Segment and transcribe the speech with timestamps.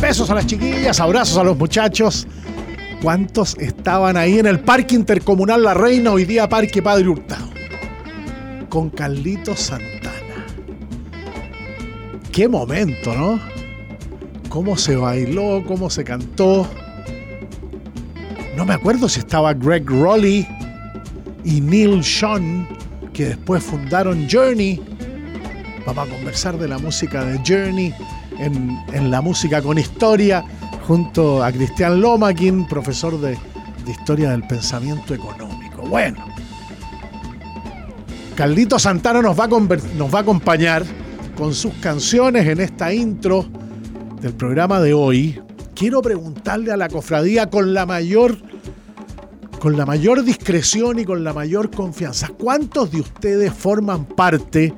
[0.00, 2.26] Besos a las chiquillas, abrazos a los muchachos.
[3.02, 7.48] ¿Cuántos estaban ahí en el Parque Intercomunal La Reina, hoy día Parque Padre Hurtado?
[8.68, 10.46] Con Carlitos Santana.
[12.30, 13.59] Qué momento, ¿no?
[14.50, 16.66] Cómo se bailó, cómo se cantó.
[18.56, 20.46] No me acuerdo si estaba Greg Rowley
[21.44, 22.66] y Neil Sean,
[23.12, 24.82] que después fundaron Journey.
[25.86, 27.94] Vamos a conversar de la música de Journey
[28.40, 30.44] en, la música con historia
[30.84, 33.38] junto a Cristian Lomakin, profesor de,
[33.86, 35.82] Historia del Pensamiento Económico.
[35.82, 36.24] Bueno,
[38.34, 40.84] Carlito Santana nos va a acompañar
[41.36, 43.46] con sus canciones en esta intro
[44.20, 45.40] del programa de hoy.
[45.74, 48.36] Quiero preguntarle a la cofradía con la mayor
[49.60, 54.72] con la mayor discreción y con la mayor confianza, ¿cuántos de ustedes forman parte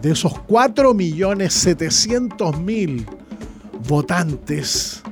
[0.00, 3.04] de esos 4.700.000
[3.86, 5.02] votantes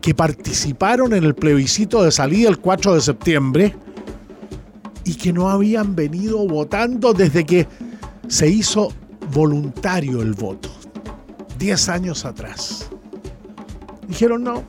[0.00, 3.76] que participaron en el plebiscito de salida el 4 de septiembre
[5.04, 7.68] y que no habían venido votando desde que
[8.26, 8.90] se hizo
[9.32, 10.70] voluntario el voto,
[11.62, 12.88] 10 años atrás.
[14.08, 14.64] Dijeron, no,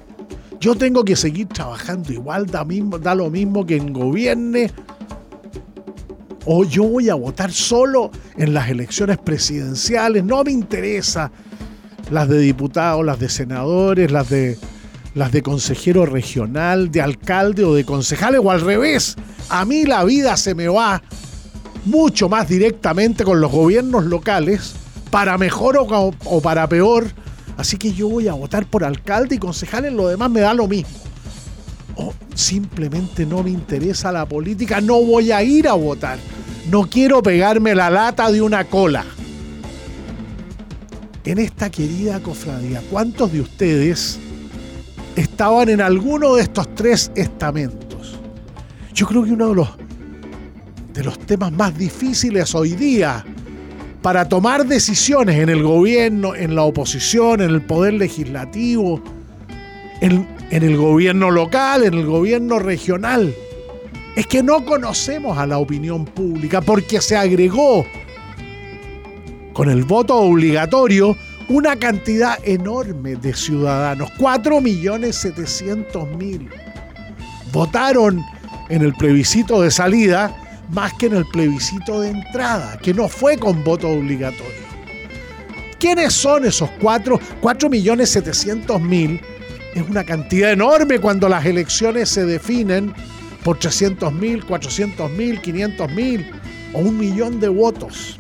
[0.60, 4.72] yo tengo que seguir trabajando igual, da, mismo, da lo mismo que en gobierne,
[6.46, 11.32] o yo voy a votar solo en las elecciones presidenciales, no me interesa
[12.12, 14.60] las de diputados, las de senadores, las de
[15.16, 19.16] las de consejero regional, de alcalde o de concejales, o al revés.
[19.50, 21.02] A mí la vida se me va
[21.86, 24.76] mucho más directamente con los gobiernos locales,
[25.14, 27.06] para mejor o, para peor.
[27.56, 30.68] Así que yo voy a votar por alcalde y concejales, lo demás me da lo
[30.68, 30.90] mismo.
[31.96, 36.18] O simplemente no me interesa la política, no voy a ir a votar.
[36.72, 39.06] No quiero pegarme la lata de una cola.
[41.26, 44.18] En esta querida cofradía, ¿cuántos de ustedes
[45.16, 48.20] estaban en alguno de estos tres estamentos.
[48.96, 49.70] Yo creo que uno de los,
[50.92, 53.24] de los temas más difíciles hoy día
[54.04, 59.02] para tomar decisiones en el gobierno, en la oposición, en el poder legislativo,
[60.02, 63.34] en, el gobierno local, en el gobierno regional,
[64.18, 67.86] es que no conocemos a la opinión pública porque se agregó
[69.54, 71.16] con el voto obligatorio
[71.48, 76.50] una cantidad enorme de ciudadanos, 4.700.000,
[77.54, 78.22] votaron
[78.68, 83.38] en el plebiscito de salida más que en el plebiscito de entrada, que no fue
[83.38, 84.64] con voto obligatorio.
[85.80, 89.22] ¿Quiénes son esos 4, 4.700.000?
[89.76, 92.94] Es una cantidad enorme cuando las elecciones se definen
[93.44, 96.26] por 300.000, 400.000, 500.000
[96.74, 98.18] o un millón de votos.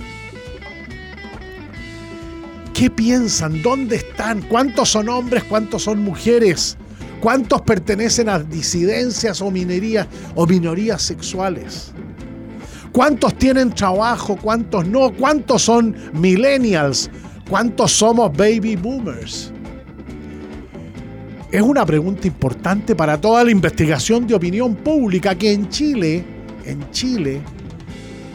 [2.73, 3.61] ¿Qué piensan?
[3.61, 4.41] ¿Dónde están?
[4.41, 5.43] ¿Cuántos son hombres?
[5.43, 6.75] ¿Cuántos son mujeres?
[7.21, 11.93] ¿Cuántos pertenecen a disidencias o minerías o minorías sexuales?
[12.93, 14.37] ¿Cuántos tienen trabajo?
[14.39, 15.11] ¿Cuántos no?
[15.11, 17.09] ¿Cuántos son millennials?
[17.49, 19.51] ¿Cuántos somos baby boomers?
[21.51, 26.23] Es una pregunta importante para toda la investigación de opinión pública que en Chile,
[26.65, 27.41] en Chile,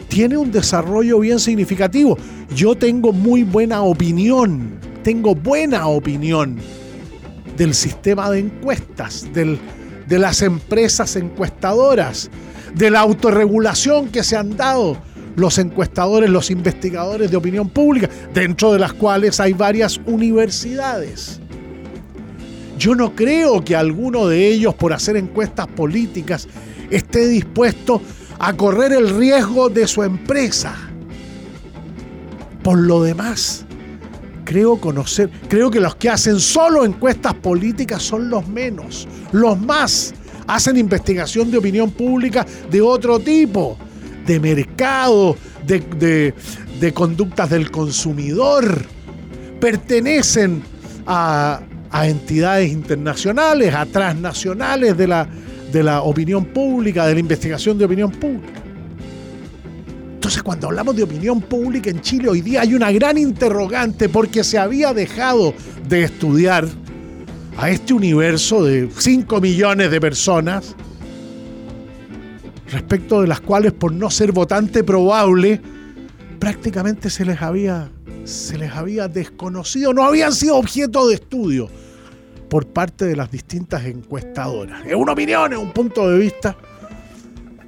[0.09, 2.17] tiene un desarrollo bien significativo.
[2.53, 6.57] Yo tengo muy buena opinión, tengo buena opinión
[7.55, 9.57] del sistema de encuestas, del,
[10.07, 12.29] de las empresas encuestadoras,
[12.75, 14.97] de la autorregulación que se han dado
[15.35, 21.39] los encuestadores, los investigadores de opinión pública, dentro de las cuales hay varias universidades.
[22.77, 26.47] Yo no creo que alguno de ellos, por hacer encuestas políticas,
[26.89, 28.01] esté dispuesto
[28.39, 30.75] a correr el riesgo de su empresa.
[32.63, 33.65] Por lo demás,
[34.45, 39.07] creo conocer, creo que los que hacen solo encuestas políticas son los menos.
[39.31, 40.13] Los más
[40.49, 43.77] hacen investigación de opinión pública de otro tipo,
[44.25, 45.35] de mercado,
[45.65, 46.33] de,
[46.79, 48.83] de conductas del consumidor,
[49.59, 50.63] pertenecen
[51.05, 51.61] a,
[51.91, 55.27] a entidades internacionales, a transnacionales de la,
[55.71, 58.63] de la opinión pública, de la investigación de opinión pública.
[60.15, 64.43] Entonces, cuando hablamos de opinión pública en Chile, hoy día hay una gran interrogante porque
[64.43, 65.53] se había dejado
[65.87, 66.67] de estudiar
[67.59, 70.75] a este universo de 5 millones de personas,
[72.71, 75.59] respecto de las cuales, por no ser votante probable,
[76.39, 77.91] prácticamente se les había
[78.23, 81.67] se les había desconocido, no habían sido objeto de estudio
[82.47, 84.85] por parte de las distintas encuestadoras.
[84.85, 86.55] Es una opinión, es un punto de vista.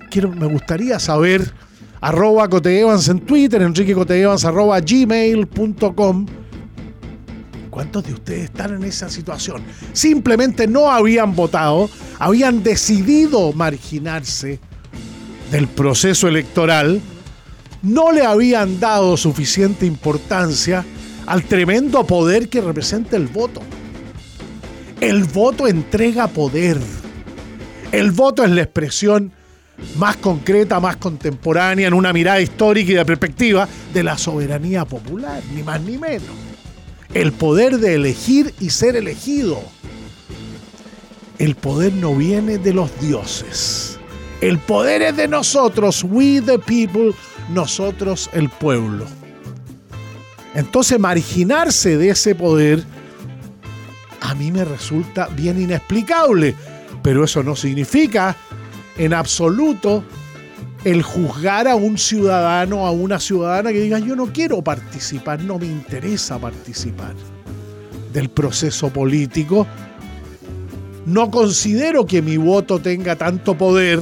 [0.10, 1.52] Quiero, me gustaría saber,
[2.00, 6.26] arroba Coteevans en Twitter, Enrique Coteevans, arroba gmail.com.
[7.72, 9.64] ¿Cuántos de ustedes están en esa situación?
[9.94, 11.90] Simplemente no habían votado,
[12.20, 14.60] habían decidido marginarse
[15.50, 17.02] del proceso electoral
[17.82, 20.86] no le habían dado suficiente importancia
[21.26, 23.62] al tremendo poder que representa el voto.
[25.00, 26.78] El voto entrega poder.
[27.92, 29.32] El voto es la expresión
[29.98, 35.42] más concreta, más contemporánea, en una mirada histórica y de perspectiva de la soberanía popular,
[35.56, 36.51] ni más ni menos.
[37.14, 39.62] El poder de elegir y ser elegido.
[41.40, 44.00] El poder no viene de los dioses.
[44.40, 47.14] El poder es de nosotros, we the people,
[47.50, 49.06] nosotros el pueblo.
[50.56, 52.84] Entonces marginarse de ese poder
[54.22, 56.56] a mí me resulta bien inexplicable,
[57.02, 58.36] pero eso no significa
[58.98, 60.04] en absoluto
[60.84, 65.60] el juzgar a un ciudadano, a una ciudadana que diga yo no quiero participar, no
[65.60, 67.14] me interesa participar
[68.14, 69.68] del proceso político,
[71.06, 74.02] no considero que mi voto tenga tanto poder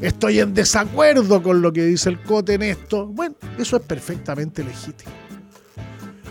[0.00, 3.06] estoy en desacuerdo con lo que dice el COTE en esto.
[3.06, 5.10] Bueno, eso es perfectamente legítimo.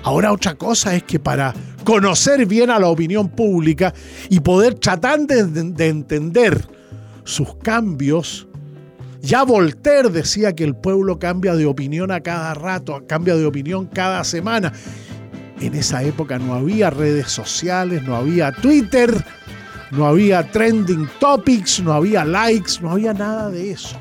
[0.03, 1.53] Ahora otra cosa es que para
[1.83, 3.93] conocer bien a la opinión pública
[4.29, 6.65] y poder tratar de, de entender
[7.23, 8.46] sus cambios,
[9.21, 13.87] ya Voltaire decía que el pueblo cambia de opinión a cada rato, cambia de opinión
[13.87, 14.73] cada semana.
[15.59, 19.11] En esa época no había redes sociales, no había Twitter,
[19.91, 23.97] no había trending topics, no había likes, no había nada de eso.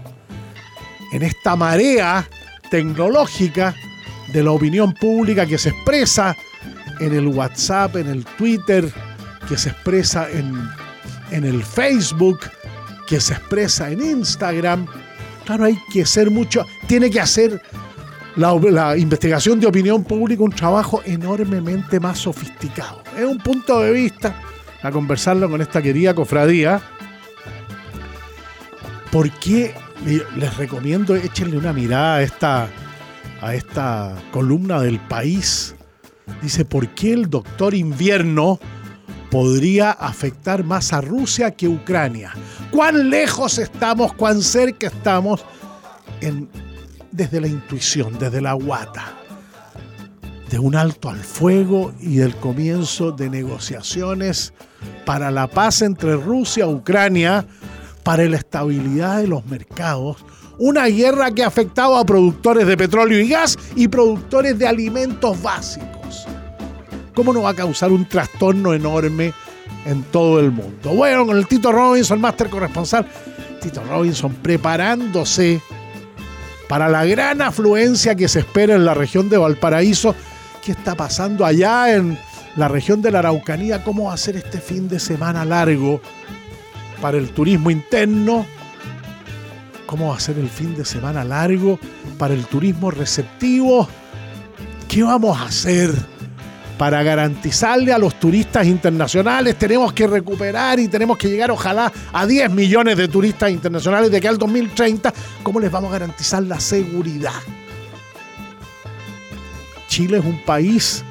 [1.13, 2.29] En esta marea
[2.71, 3.75] tecnológica
[4.33, 6.37] de la opinión pública que se expresa
[7.01, 8.93] en el WhatsApp, en el Twitter,
[9.49, 10.69] que se expresa en,
[11.31, 12.41] en el Facebook,
[13.07, 14.87] que se expresa en Instagram.
[15.47, 17.63] Claro, hay que ser mucho, tiene que hacer
[18.35, 23.03] la, investigación de opinión pública un trabajo enormemente más sofisticado.
[23.17, 24.43] Es un punto de vista
[24.83, 26.83] a conversarlo con esta querida cofradía.
[29.13, 29.73] ¿Por qué
[30.37, 32.69] les recomiendo échenle una mirada a esta,
[33.41, 35.77] a esta columna del país?
[36.43, 38.59] Dice, ¿por qué el doctor invierno
[39.37, 42.33] podría afectar más a Rusia que Ucrania?
[42.71, 45.45] ¿Cuán lejos estamos, cuán cerca estamos
[47.13, 49.13] desde la intuición, desde la guata?
[50.49, 54.55] de un alto al fuego y del comienzo de negociaciones
[55.05, 57.45] para la paz entre Rusia e Ucrania,
[58.05, 60.25] para la estabilidad de los mercados,
[60.59, 65.43] una guerra que ha afectado a productores de petróleo y gas y productores de alimentos
[65.43, 65.96] básicos.
[67.17, 69.33] ¿Cómo no va a causar un trastorno enorme
[69.87, 70.91] en todo el mundo?
[70.91, 73.07] Bueno, con el Tito Robinson, máster corresponsal,
[73.59, 75.63] Tito Robinson preparándose
[76.69, 80.15] para la gran afluencia que se espera en la región de Valparaíso.
[80.63, 82.19] Qué está pasando allá en
[82.55, 86.03] la región de la Araucanía, cómo va a ser este fin de semana largo
[87.01, 88.45] para el turismo interno,
[89.87, 91.79] cómo va a ser el fin de semana largo
[92.19, 93.89] para el turismo receptivo,
[94.87, 95.95] qué vamos a hacer
[96.79, 102.27] para garantizarle a los turistas internacionales, tenemos que recuperar y tenemos que llegar ojalá a
[102.27, 106.61] 10 millones de turistas internacionales de aquí al 2030, ¿cómo les vamos a garantizar la
[106.61, 107.33] seguridad?
[109.89, 111.03] Chile es un país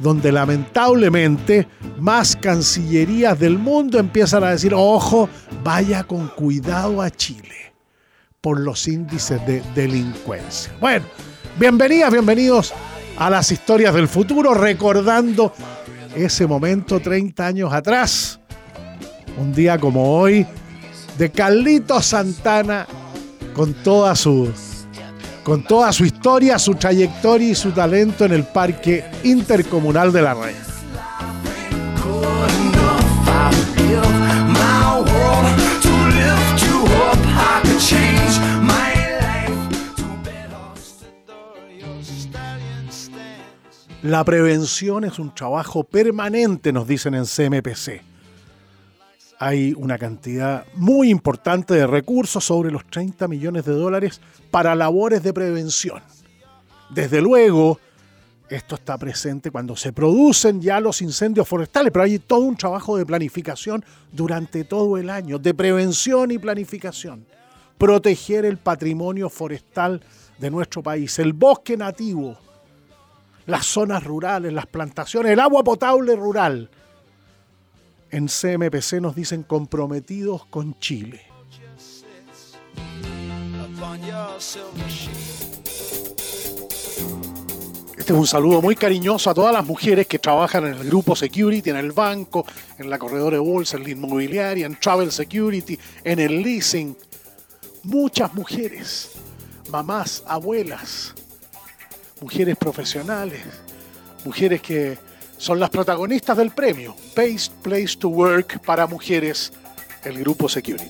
[0.00, 1.66] donde lamentablemente
[1.98, 5.28] más cancillerías del mundo empiezan a decir, ojo,
[5.64, 7.72] vaya con cuidado a Chile
[8.40, 10.72] por los índices de delincuencia.
[10.80, 11.06] Bueno,
[11.58, 12.74] bienvenidas, bienvenidos
[13.18, 15.52] a las historias del futuro, recordando
[16.14, 18.38] ese momento 30 años atrás,
[19.38, 20.46] un día como hoy,
[21.18, 22.86] de Carlito Santana
[23.54, 24.52] con toda su
[25.42, 30.34] con toda su historia, su trayectoria y su talento en el Parque Intercomunal de la
[30.34, 30.68] Red.
[44.02, 48.00] La prevención es un trabajo permanente, nos dicen en CMPC.
[49.40, 54.20] Hay una cantidad muy importante de recursos, sobre los 30 millones de dólares,
[54.52, 56.00] para labores de prevención.
[56.90, 57.80] Desde luego,
[58.48, 62.96] esto está presente cuando se producen ya los incendios forestales, pero hay todo un trabajo
[62.96, 67.26] de planificación durante todo el año, de prevención y planificación.
[67.76, 70.00] Proteger el patrimonio forestal
[70.38, 72.38] de nuestro país, el bosque nativo,
[73.48, 76.70] las zonas rurales, las plantaciones, el agua potable rural.
[78.10, 81.22] En CMPC nos dicen comprometidos con Chile.
[87.96, 91.16] Este es un saludo muy cariñoso a todas las mujeres que trabajan en el grupo
[91.16, 92.44] Security, en el banco,
[92.76, 96.94] en la corredora de bolsa, en la inmobiliaria, en Travel Security, en el leasing.
[97.84, 99.12] Muchas mujeres,
[99.70, 101.14] mamás, abuelas,
[102.20, 103.42] mujeres profesionales,
[104.24, 104.98] mujeres que
[105.36, 109.52] son las protagonistas del premio Best Place to Work para mujeres,
[110.04, 110.88] el grupo Security.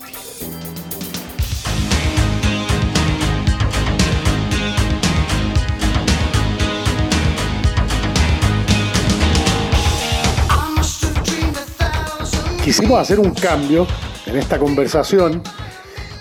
[12.63, 13.87] Quisimos hacer un cambio
[14.25, 15.41] en esta conversación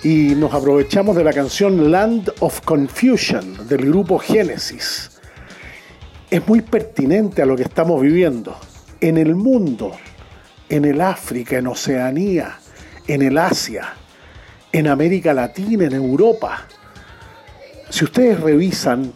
[0.03, 5.11] y nos aprovechamos de la canción Land of Confusion del grupo Genesis.
[6.31, 8.57] Es muy pertinente a lo que estamos viviendo.
[9.01, 9.97] En el mundo,
[10.69, 12.59] en el África, en Oceanía,
[13.07, 13.95] en el Asia,
[14.71, 16.67] en América Latina, en Europa.
[17.91, 19.13] Si ustedes revisan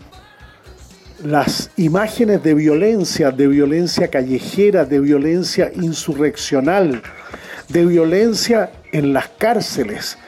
[1.23, 7.03] las imágenes de violencia, de violencia callejera, de violencia insurreccional,
[7.69, 10.19] de violencia en las cárceles,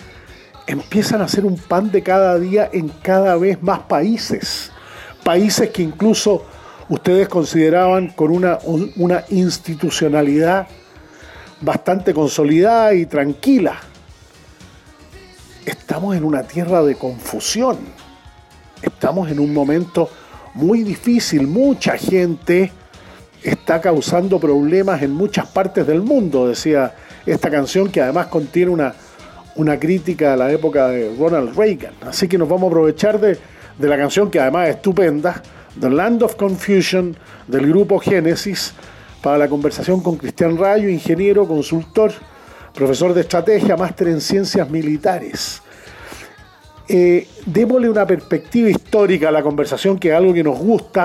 [0.66, 4.70] empiezan a ser un pan de cada día en cada vez más países.
[5.22, 6.44] Países que incluso
[6.88, 8.58] ustedes consideraban con una,
[8.96, 10.66] una institucionalidad
[11.60, 13.76] bastante consolidada y tranquila.
[15.64, 17.78] Estamos en una tierra de confusión.
[18.82, 20.10] Estamos en un momento
[20.54, 21.46] muy difícil.
[21.46, 22.70] Mucha gente
[23.42, 26.94] está causando problemas en muchas partes del mundo, decía
[27.26, 28.94] esta canción que además contiene una,
[29.56, 31.94] una crítica a la época de Ronald Reagan.
[32.06, 33.38] Así que nos vamos a aprovechar de,
[33.78, 35.42] de la canción que además es estupenda,
[35.80, 38.74] The Land of Confusion, del grupo Génesis,
[39.22, 42.12] para la conversación con Cristian Rayo, ingeniero, consultor,
[42.74, 45.62] profesor de estrategia, máster en ciencias militares.
[46.88, 51.04] Eh, démosle una perspectiva histórica a la conversación, que es algo que nos gusta.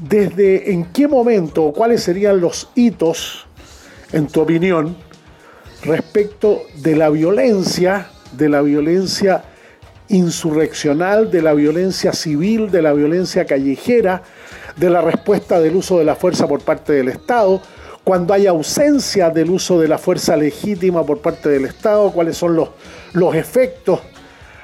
[0.00, 3.46] Desde en qué momento o cuáles serían los hitos,
[4.12, 4.96] en tu opinión,
[5.84, 9.44] respecto de la violencia, de la violencia
[10.08, 14.22] insurreccional, de la violencia civil, de la violencia callejera,
[14.76, 17.60] de la respuesta del uso de la fuerza por parte del Estado,
[18.02, 22.56] cuando hay ausencia del uso de la fuerza legítima por parte del Estado, cuáles son
[22.56, 22.70] los,
[23.12, 24.00] los efectos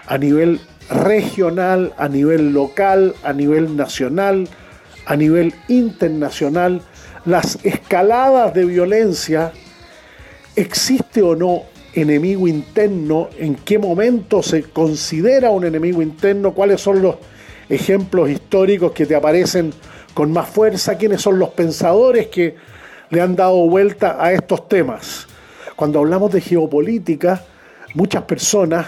[0.07, 4.49] a nivel regional, a nivel local, a nivel nacional,
[5.07, 6.83] a nivel internacional,
[7.25, 9.53] las escaladas de violencia,
[10.55, 11.63] existe o no
[11.95, 17.17] enemigo interno, en qué momento se considera un enemigo interno, cuáles son los
[17.69, 19.73] ejemplos históricos que te aparecen
[20.13, 22.57] con más fuerza, quiénes son los pensadores que
[23.11, 25.27] le han dado vuelta a estos temas.
[25.75, 27.45] Cuando hablamos de geopolítica,
[27.95, 28.87] muchas personas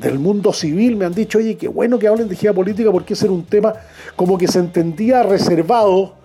[0.00, 3.26] del mundo civil me han dicho, oye, qué bueno que hablen de geopolítica porque ese
[3.26, 3.74] era un tema
[4.16, 6.16] como que se entendía reservado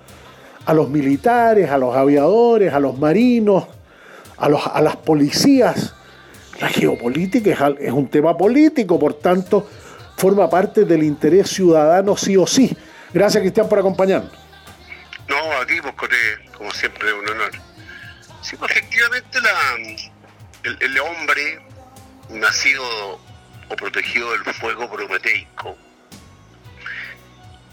[0.65, 3.65] a los militares, a los aviadores, a los marinos,
[4.37, 5.93] a, los, a las policías.
[6.59, 9.67] La geopolítica es, es un tema político, por tanto,
[10.17, 12.75] forma parte del interés ciudadano sí o sí.
[13.13, 14.31] Gracias, Cristian, por acompañarnos.
[15.27, 15.95] No, a ti, pues,
[16.57, 17.51] como siempre, un honor.
[18.41, 19.39] Sí, pues, efectivamente
[20.63, 21.59] el, hombre
[22.29, 23.19] nacido
[23.69, 25.77] o protegido del fuego prometeico,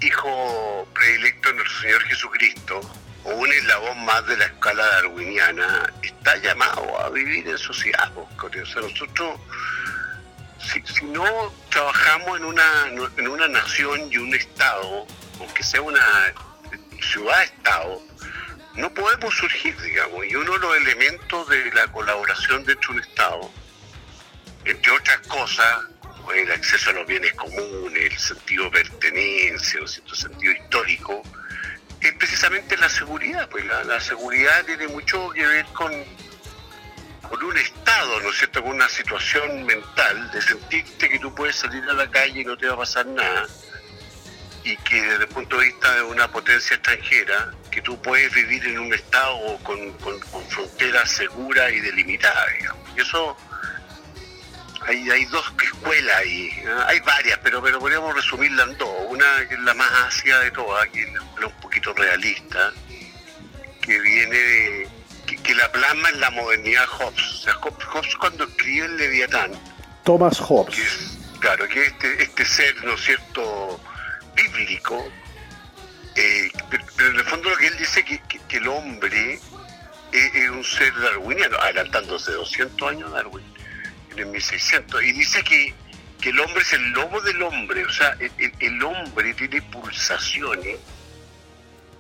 [0.01, 2.81] hijo predilecto de nuestro Señor Jesucristo,
[3.25, 8.11] o un eslabón más de la escala darwiniana, está llamado a vivir en sociedad.
[8.17, 8.27] O
[8.67, 9.41] sea, nosotros,
[10.59, 15.07] si, si, no trabajamos en una, en una nación y un Estado,
[15.39, 16.35] aunque sea una
[17.01, 18.03] ciudad-Estado,
[18.75, 23.05] no podemos surgir, digamos, y uno de los elementos de la colaboración dentro de un
[23.05, 23.51] Estado,
[24.65, 25.85] entre otras cosas,
[26.35, 31.23] el acceso a los bienes comunes, el sentido de pertenencia, el cierto sentido histórico,
[32.01, 35.93] es precisamente la seguridad, pues la, seguridad tiene mucho que ver con,
[37.29, 41.57] con un estado, ¿no es cierto?, con una situación mental de sentirte que tú puedes
[41.57, 43.47] salir a la calle y no te va a pasar nada,
[44.65, 48.65] y que desde el punto de vista de una potencia extranjera, que tú puedes vivir
[48.67, 52.91] en un estado con, con, fronteras seguras y delimitadas, digamos.
[52.97, 53.37] Y eso,
[54.87, 56.51] hay, hay dos escuelas ahí,
[56.87, 58.89] hay varias, pero, pero podríamos resumirla en dos.
[59.09, 61.09] Una que es la más ácida de todas, que es
[61.45, 62.73] un poquito realista,
[63.81, 64.89] que viene de,
[65.43, 67.33] que, la plasma en la modernidad Hobbes.
[67.33, 69.53] O sea, Hobbes cuando escribe el Leviatán.
[70.05, 71.19] Thomas Hobbes.
[71.41, 73.81] claro, que este, este ser, ¿no es cierto?,
[74.35, 75.13] bíblico,
[76.15, 79.41] eh, pero, en el fondo lo que él dice que, que, el hombre
[80.13, 83.45] es, un ser darwiniano, adelantándose 200 años Darwin,
[84.13, 85.75] en el 1600, y dice que,
[86.21, 88.17] que el hombre es el lobo del hombre, o sea,
[88.61, 90.79] el, hombre tiene pulsaciones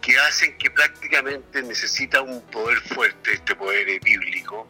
[0.00, 4.68] que hacen que prácticamente necesita un poder fuerte, este poder bíblico,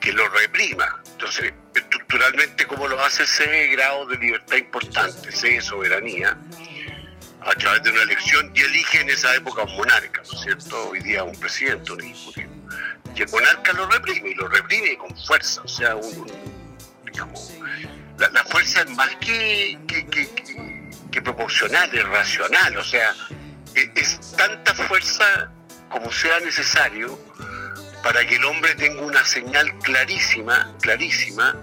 [0.00, 1.02] que lo reprima.
[1.12, 3.22] Entonces, estructuralmente, como lo hace?
[3.22, 6.36] ese grado de libertad importante, ese soberanía,
[7.46, 10.88] a través de una elección y elige en esa época un monarca, ¿no es cierto?
[10.90, 12.50] Hoy día un presidente, un ejecutivo.
[13.14, 15.96] Y el monarca lo reprime y lo reprime con fuerza, o sea,
[17.16, 17.52] digamos,
[18.18, 19.78] la, fuerza es más que,
[21.10, 23.14] que, proporcional, es racional, o sea,
[23.74, 25.50] es, es tanta fuerza
[25.88, 27.18] como sea necesario
[28.02, 31.56] para que el hombre tenga una señal clarísima, clarísima,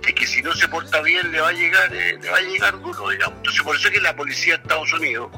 [0.00, 2.40] de que si no se porta bien le va a llegar, eh, le va a
[2.40, 3.36] llegar duro, digamos.
[3.36, 5.30] Entonces por eso es que la policía de Estados Unidos,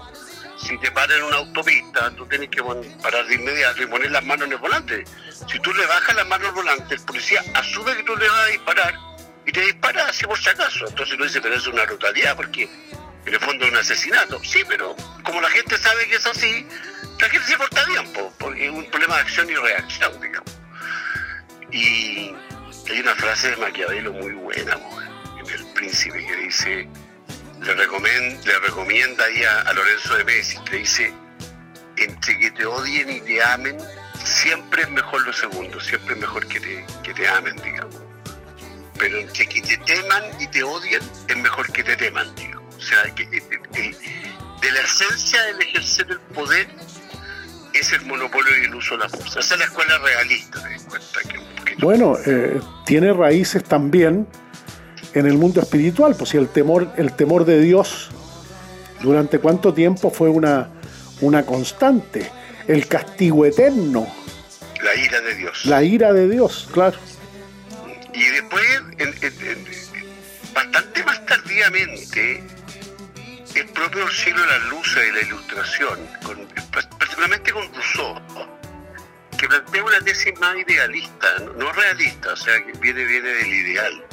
[0.56, 2.62] si te paran en una autopista, tú tienes que
[3.02, 5.04] parar de inmediato y poner las manos en el volante.
[5.50, 8.40] Si tú le bajas las manos al volante, el policía asume que tú le vas
[8.40, 9.11] a disparar
[9.46, 10.86] y te dispara así por si acaso.
[10.88, 12.68] Entonces tú dices, pero es una brutalidad porque
[13.26, 14.40] en el fondo es un asesinato.
[14.44, 16.66] Sí, pero como la gente sabe que es así,
[17.20, 18.04] la gente se porta bien,
[18.38, 20.52] porque es un problema de acción y reacción, digamos.
[21.70, 22.34] Y
[22.90, 24.76] hay una frase de Maquiavelo muy buena,
[25.38, 26.88] en El Príncipe, que dice,
[27.60, 31.14] le, recomienda, le recomienda ahí a, Lorenzo de Messi, le dice,
[31.96, 33.78] entre que te odien y te amen,
[34.24, 38.01] siempre es mejor lo segundo, siempre es mejor que te, que te amen, digamos.
[39.02, 42.76] Pero entre que te teman y te odien, es mejor que te teman, digamos.
[42.76, 46.68] O sea, que, de la esencia del ejercer el poder
[47.74, 49.40] es el monopolio y el uso de la fuerza.
[49.40, 51.42] Esa es la escuela realista, me cuenta que
[51.80, 54.28] bueno, eh, tiene raíces también
[55.14, 58.10] en el mundo espiritual, pues si el temor, el temor de Dios
[59.00, 60.68] durante cuánto tiempo fue una,
[61.20, 62.30] una constante,
[62.68, 64.06] el castigo eterno.
[64.80, 65.66] La ira de Dios.
[65.66, 66.98] La ira de Dios, claro.
[68.14, 68.82] Y después,
[70.52, 72.44] bastante más tardíamente,
[73.54, 75.98] el propio cielo de la luz de la ilustración,
[76.72, 78.20] particularmente con Rousseau,
[79.38, 84.04] que plantea una tesis más idealista, no, realista, o sea, que viene, viene del ideal.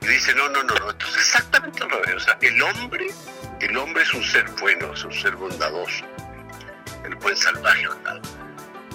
[0.00, 2.14] Y dice, no, no, no, no, esto es exactamente al revés.
[2.16, 3.06] O sea, el hombre,
[3.60, 6.04] el hombre es un ser bueno, es un ser bondadoso,
[7.04, 8.20] el buen salvaje, ¿verdad?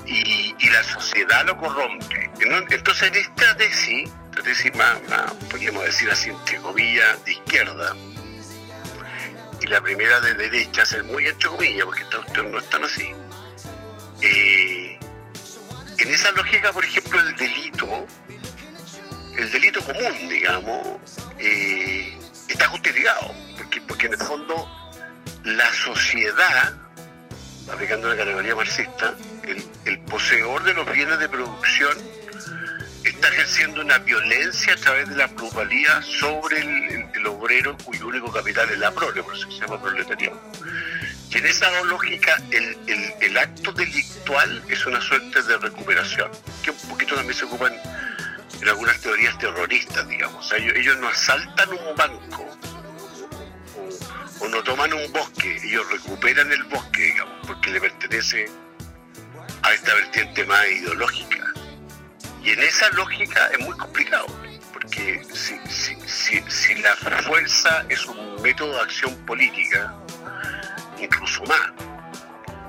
[0.06, 2.30] Y, la sociedad lo corrompe.
[2.69, 4.10] Entonces, en esta tesis,
[4.43, 4.71] tesis
[5.49, 7.95] podríamos decir así, entre comillas, de izquierda,
[9.62, 13.12] y la primera de derecha, ser muy entre comillas, porque estos no están así.
[14.21, 14.99] Eh,
[15.97, 18.08] en esa lógica, por ejemplo, el delito,
[19.38, 20.99] el delito común, digamos,
[21.39, 24.80] eh, está justificado, porque, porque en el fondo
[25.43, 26.73] la sociedad,
[27.71, 29.15] aplicando la categoría marxista,
[29.86, 31.97] el, poseedor de los bienes de producción
[33.04, 38.70] está ejerciendo una violencia a través de la plusvalía sobre el, obrero cuyo único capital
[38.70, 40.40] es la prole, por eso se llama proletariado.
[41.30, 46.32] Y en esa lógica, el, acto delictual es una suerte de recuperación,
[46.64, 47.74] que un poquito también se ocupan
[48.62, 50.52] en algunas teorías terroristas, digamos.
[50.54, 52.50] ellos, no asaltan un banco
[54.40, 58.50] o, no toman un bosque, ellos recuperan el bosque, digamos, porque le pertenece
[59.62, 61.38] a esta vertiente más ideológica.
[62.43, 64.25] Y en esa lógica es muy complicado,
[64.71, 69.93] porque si, si, si, la fuerza es un método de acción política,
[70.99, 71.71] incluso más,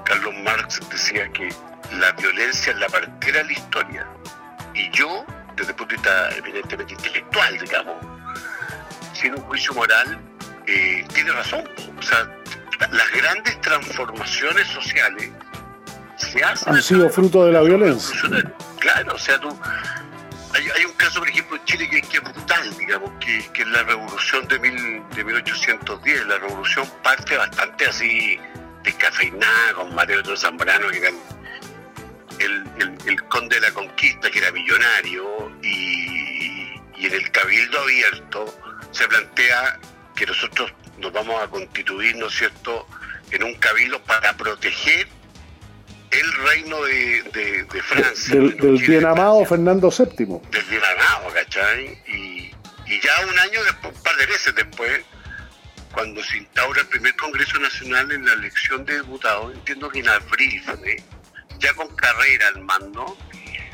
[0.04, 1.48] Carlos Marx decía que
[1.92, 4.06] la violencia es la partera de la historia.
[4.74, 5.24] Y yo,
[5.56, 7.96] desde el punto de vista evidentemente intelectual, digamos,
[9.14, 10.18] sin un juicio moral,
[10.66, 11.68] eh, tiene razón.
[11.96, 12.28] O sea,
[12.90, 15.30] las grandes transformaciones sociales
[16.20, 16.74] se hacen...
[16.74, 18.14] Han sido fruto de la violencia.
[18.78, 19.48] Claro, o sea, tú...
[20.52, 24.48] Hay, un caso, por ejemplo, en Chile que, es brutal, digamos, que, es la revolución
[24.48, 26.26] de, mil, de 1810.
[26.26, 28.38] La revolución parte bastante así
[28.82, 31.10] descafeinada, con Mateo de Zambrano, que era
[32.40, 38.58] el, conde de la conquista, que era millonario, y, y en el cabildo abierto
[38.90, 39.78] se plantea
[40.16, 42.86] que nosotros nos vamos a constituir, ¿no es cierto?,
[43.30, 45.06] en un cabildo para proteger
[46.10, 48.34] el reino de, Francia.
[48.34, 50.40] Del, bien amado Fernando VII.
[50.50, 51.98] Del bien amado, ¿cachai?
[52.06, 52.50] Y,
[53.02, 55.00] ya un año después, un par de veces después,
[55.92, 60.08] cuando se instaura el primer Congreso Nacional en la elección de diputados, entiendo que en
[60.08, 60.62] abril,
[61.58, 63.16] ya con carrera al mando,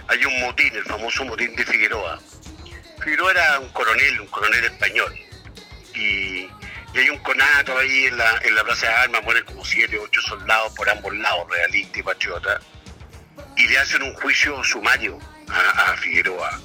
[0.09, 2.21] hay un motín, el famoso motín de Figueroa.
[3.03, 5.15] Figueroa era un coronel, un coronel español.
[5.95, 6.49] Y
[6.97, 9.99] y hay un conato ahí en la, en la Plaza de Armas, mueren como siete,
[9.99, 12.63] ocho soldados por ambos lados, realistas y patriotas,
[13.55, 16.59] y le hacen un juicio sumario a, Figueroa.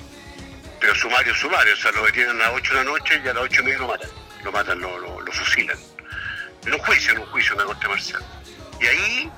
[0.80, 3.34] Pero sumario, sumario, o sea, lo detienen a las ocho de la noche y a
[3.34, 4.10] las ocho y media lo matan,
[4.42, 5.78] lo matan, lo, lo, fusilan.
[6.66, 8.24] En un juicio, en un juicio, en una corte marcial.
[8.80, 9.32] Y ahí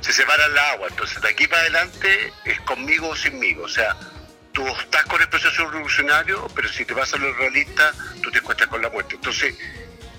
[0.00, 3.94] se separan la agua, entonces de aquí para adelante es conmigo o sinmigo, o sea,
[4.52, 8.38] tú estás con el proceso revolucionario, pero si te vas a lo realista, tú te
[8.38, 9.16] encuentras con la muerte.
[9.16, 9.54] Entonces,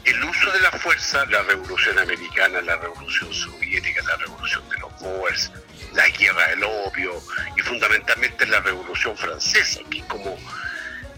[0.05, 4.99] el uso de la fuerza, la revolución americana, la revolución soviética, la revolución de los
[4.99, 5.51] Boers,
[5.93, 7.21] la guerra del opio
[7.55, 10.37] y fundamentalmente la revolución francesa, que es como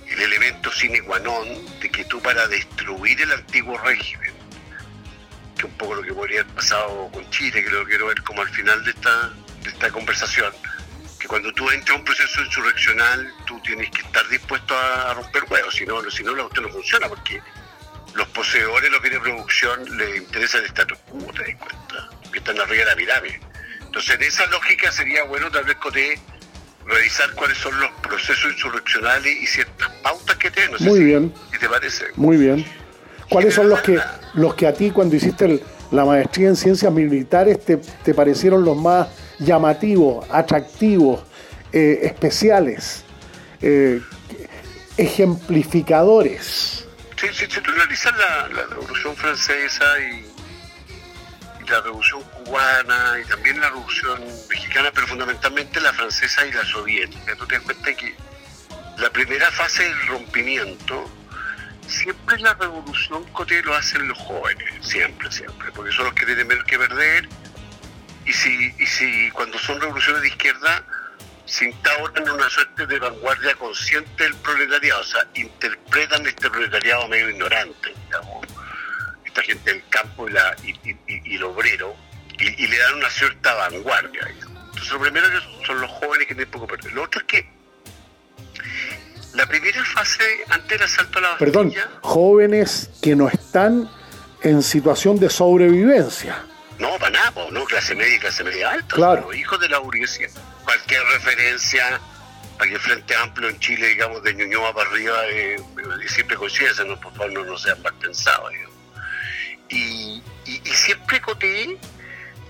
[0.08, 1.48] el elemento sine qua non
[1.80, 4.34] de que tú para destruir el antiguo régimen,
[5.58, 8.42] que un poco lo que podría haber pasado con Chile, que lo quiero ver como
[8.42, 10.54] al final de esta, de esta conversación,
[11.20, 15.46] que cuando tú entras a un proceso insurreccional, tú tienes que estar dispuesto a romper
[15.50, 17.42] huevos, si no, si no, la no funciona, porque
[18.16, 22.40] los poseedores, los bienes de producción, les interesa el estatus quo, te das cuenta, que
[22.40, 23.40] están arriba de la pirámide.
[23.82, 26.20] Entonces, en esa lógica sería bueno tal vez Coté
[26.86, 30.76] revisar cuáles son los procesos insurreccionales y ciertas pautas que tienen.
[30.80, 31.34] Muy bien.
[31.52, 32.06] ¿Qué te parece?
[32.16, 32.66] Muy bien.
[33.30, 34.00] ¿Cuáles son los que,
[34.34, 38.76] los que a ti cuando hiciste la maestría en ciencias militares te, te parecieron los
[38.76, 39.08] más
[39.40, 41.24] llamativos, atractivos,
[41.72, 43.04] eh, especiales,
[43.62, 44.02] eh,
[44.98, 46.83] ejemplificadores?
[47.32, 50.26] Si, tú analizas la, Revolución Francesa y,
[51.70, 57.36] la Revolución Cubana y también la Revolución Mexicana, pero fundamentalmente la francesa y la soviética,
[57.38, 58.16] tú te das cuenta que
[58.98, 61.10] la primera fase del rompimiento,
[61.88, 66.48] siempre la revolución cote lo hacen los jóvenes, siempre, siempre, porque son los que tienen
[66.48, 67.30] menos que perder.
[68.26, 70.84] Y si, y si cuando son revoluciones de izquierda,
[71.46, 77.30] se instauran una suerte de vanguardia consciente del proletariado, o sea, interpretan este proletariado medio
[77.30, 78.48] ignorante, digamos,
[79.26, 81.96] esta gente del campo y, la, y, el obrero,
[82.40, 84.28] y, le dan una cierta vanguardia.
[84.30, 86.94] Entonces, lo primero que son los jóvenes que tienen poco perder.
[86.94, 87.50] Lo otro es que
[89.34, 93.90] la primera fase antes del asalto a la Bastilla, Perdón, jóvenes que no están
[94.42, 96.44] en situación de sobrevivencia.
[96.80, 99.34] No, para nada, no, clase media y clase media alta, claro.
[99.34, 100.28] hijos de la burguesía
[100.74, 102.02] cualquier referencia
[102.60, 105.58] a que el Frente Amplio en Chile, digamos, de Ñuñoa para arriba, eh,
[106.08, 108.52] siempre coincide, no, por favor, no, no sean mal pensados.
[109.70, 110.22] Y,
[110.66, 111.78] siempre coté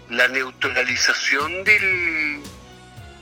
[0.10, 2.42] la neutralización del,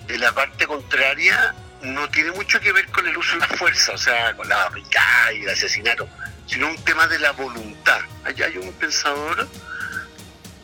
[0.07, 3.93] de la parte contraria no tiene mucho que ver con el uso de la fuerza,
[3.93, 6.07] o sea, con la barricada y el asesinato,
[6.45, 8.01] sino un tema de la voluntad.
[8.23, 9.47] Hay un pensador,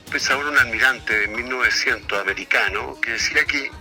[0.05, 3.71] un pensador, un almirante de 1900 americano, que decía que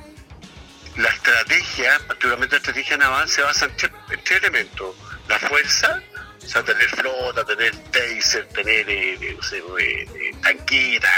[0.96, 4.96] la estrategia, particularmente la estrategia naval, se basa en tres, elementos.
[5.28, 6.02] La fuerza,
[6.42, 9.38] o sea, tener flota, tener taser, tener eh, eh,
[9.80, 11.12] eh, tanquita,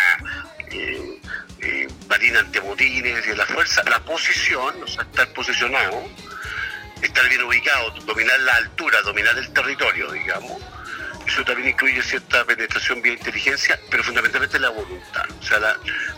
[2.09, 6.09] marina antemotines, y la fuerza, la posición, o sea, estar posicionado,
[7.03, 10.63] estar bien ubicado, dominar la altura, dominar el territorio, digamos.
[11.29, 15.25] Eso también incluye cierta penetración vía inteligencia, pero fundamentalmente la voluntad.
[15.39, 15.77] O sea, la,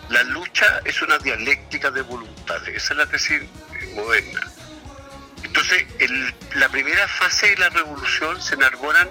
[0.08, 2.68] la lucha es una dialéctica de voluntades.
[2.68, 3.42] Esa es la tesis
[3.96, 4.40] moderna.
[5.42, 9.08] Entonces, en la primera fase de la revolución se enarbolan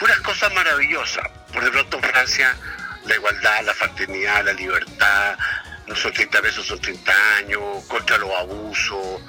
[0.00, 1.24] puras cosas maravillosas.
[1.52, 2.56] Por de pronto en Francia,
[3.04, 5.38] la igualdad, la fraternidad, la libertad,
[5.86, 9.22] no son 30 pesos, son 30 años, contra los abusos.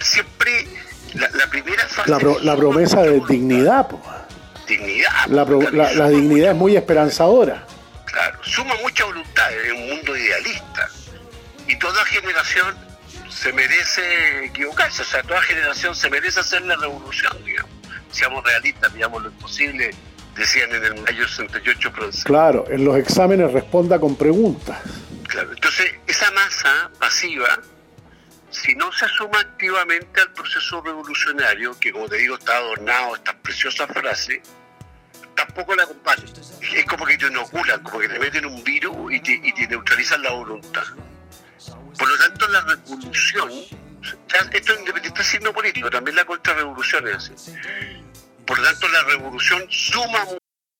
[0.00, 0.66] Siempre,
[1.12, 2.10] la, primera fase...
[2.42, 4.17] La, promesa de dignidad, pues.
[4.68, 5.26] Dignidad.
[5.28, 7.64] La, dignidad es muy esperanzadora.
[8.04, 10.88] Claro, suma mucha voluntad en un mundo idealista.
[11.66, 12.74] Y toda generación
[13.28, 17.70] se merece equivocarse, o sea, toda generación se merece hacer la revolución, digamos.
[18.10, 19.90] Seamos realistas, digamos lo imposible,
[20.36, 22.24] decían en el mayo 68 francés.
[22.24, 24.78] Claro, en los exámenes responda con preguntas.
[25.28, 27.60] Claro, entonces esa masa pasiva,
[28.62, 33.34] si no se suma activamente al proceso revolucionario, que como te digo está adornado estas
[33.36, 34.40] preciosas frases,
[35.34, 36.24] tampoco la acompaña.
[36.74, 40.32] Es como que te inoculan, como que te meten un virus y te, neutralizan la
[40.32, 40.84] voluntad.
[41.98, 43.50] Por lo tanto, la revolución,
[44.52, 47.54] esto independiente signo político, también la contrarrevolución es así.
[48.46, 50.24] Por lo tanto, la revolución suma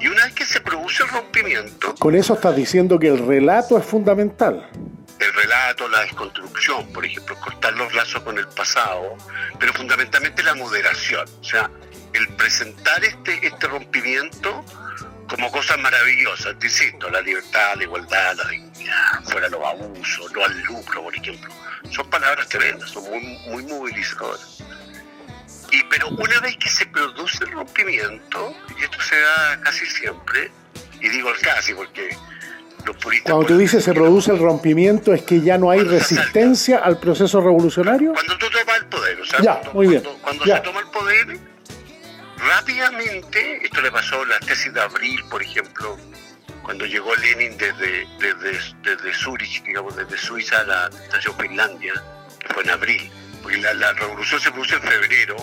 [0.00, 1.94] Y una vez que se produce el rompimiento...
[1.96, 4.68] Con eso estás diciendo que el relato es fundamental.
[5.20, 9.16] El relato, la desconstrucción, por ejemplo, cortar los lazos con el pasado,
[9.58, 11.26] pero fundamentalmente la moderación.
[11.40, 11.70] O sea,
[12.12, 14.64] el presentar este, este rompimiento
[15.28, 20.44] como cosas maravillosas, te insisto, la libertad, la igualdad, la dignidad, fuera los abusos, no
[20.44, 21.52] al lucro, por ejemplo.
[21.90, 24.62] Son palabras tremendas, son muy, muy movilizadoras.
[25.74, 30.50] Y, pero una vez que se produce el rompimiento, y esto se da casi siempre,
[31.00, 32.16] y digo casi porque
[32.84, 33.32] los puristas...
[33.32, 37.40] Cuando tú dices se produce el rompimiento, ¿es que ya no hay resistencia al proceso
[37.40, 38.12] revolucionario?
[38.12, 40.02] Cuando tú tomas el poder, o sea, ya, cuando, muy bien.
[40.22, 41.38] cuando, se toma el poder
[42.36, 45.98] rápidamente, esto le pasó a la tesis de abril, por ejemplo,
[46.62, 51.94] cuando llegó Lenin desde, desde, desde Zurich, digamos, desde Suiza a la estación Finlandia,
[52.38, 53.10] que fue en abril,
[53.44, 55.36] porque la, revolución se produce en febrero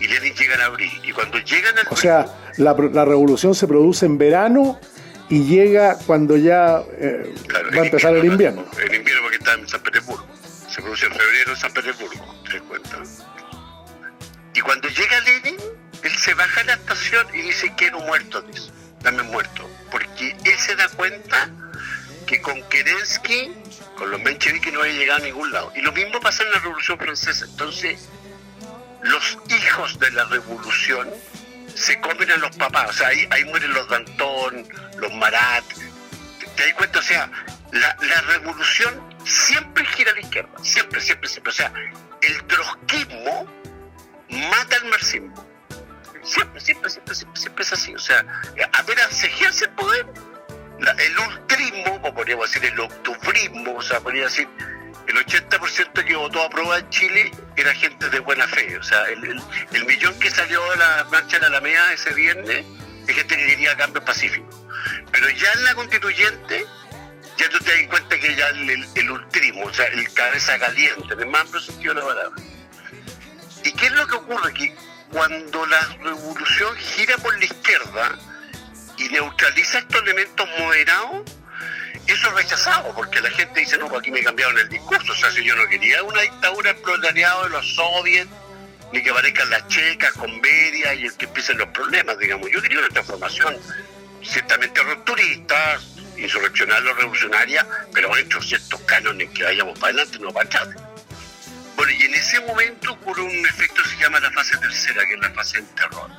[0.00, 0.90] y Lenin llega en abril.
[1.04, 4.80] Y cuando llegan O sea, la, la revolución se produce en verano
[5.28, 8.66] y llega cuando ya eh, va a empezar el invierno.
[8.76, 10.26] En invierno porque está en San Petersburgo.
[10.68, 13.02] Se produce en febrero en San Petersburgo, ¿te das cuenta?
[14.54, 15.56] Y cuando llega Lenin,
[16.02, 19.70] él se baja a la estación y dice, quiero muerto, dice, dame muerto.
[19.92, 21.48] Porque él se da cuenta
[22.26, 23.52] que con Kerensky,
[24.02, 25.72] con los mencheviques no había llegado a ningún lado.
[25.76, 27.44] Y lo mismo pasa en la Revolución Francesa.
[27.44, 28.08] Entonces,
[29.00, 31.08] los hijos de la revolución
[31.72, 32.90] se comen a los papás.
[32.90, 35.62] O sea, ahí, ahí mueren los Danton, los Marat.
[36.56, 36.98] ¿Te, das cuenta?
[36.98, 37.30] O sea,
[37.70, 40.50] la, la, revolución siempre gira a la izquierda.
[40.64, 41.50] Siempre, siempre, siempre.
[41.52, 41.72] O sea,
[42.22, 43.46] el trotskismo
[44.50, 45.46] mata al marxismo.
[46.24, 47.94] Siempre, siempre, siempre, siempre, es así.
[47.94, 48.26] O sea,
[48.72, 50.06] apenas se ejerce el poder,
[50.90, 54.48] el ultrismo, o podríamos decir el octubrismo, o sea, podría decir
[55.06, 58.76] el 80% que votó a prueba en Chile era gente de buena fe.
[58.76, 59.20] O sea, el,
[59.86, 62.64] millón que salió a la marcha de la Alameda ese viernes
[63.06, 64.48] es gente que quería cambio pacífico.
[65.10, 66.66] Pero ya en la constituyente,
[67.36, 71.20] ya tú te das cuenta que ya el, ultrismo, o sea, el cabeza caliente, en
[71.20, 72.42] el más sentido de la palabra.
[73.64, 74.54] ¿Y qué es lo que ocurre?
[74.54, 74.74] Que
[75.10, 78.18] cuando la revolución gira por la izquierda
[79.04, 81.22] y neutraliza estos elementos moderados,
[82.06, 85.12] eso es rechazado, porque la gente dice, no, pues aquí me cambiaron el discurso.
[85.12, 88.30] O sea, si yo no quería una dictadura proletariado de los soviets,
[88.92, 92.50] ni que aparezcan las checas con media y que empiecen los problemas, digamos.
[92.52, 93.56] Yo quería una transformación
[94.22, 95.80] ciertamente rupturista,
[96.16, 100.68] insurreccional o revolucionaria, pero dentro de ciertos cánones que vayamos para adelante, no para atrás.
[101.74, 105.14] Bueno, y en ese momento ocurre un efecto que se llama la fase tercera, que
[105.14, 106.10] es la fase del terror.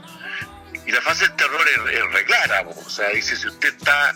[0.86, 4.14] Y la fase del terror es, es reclara, o sea, dice, si usted está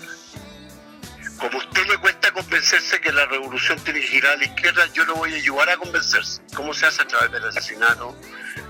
[1.37, 5.05] como usted le cuesta convencerse que la revolución tiene que girar a la izquierda, yo
[5.05, 6.41] lo voy a ayudar a convencerse.
[6.55, 8.17] ¿Cómo se hace a través del asesinato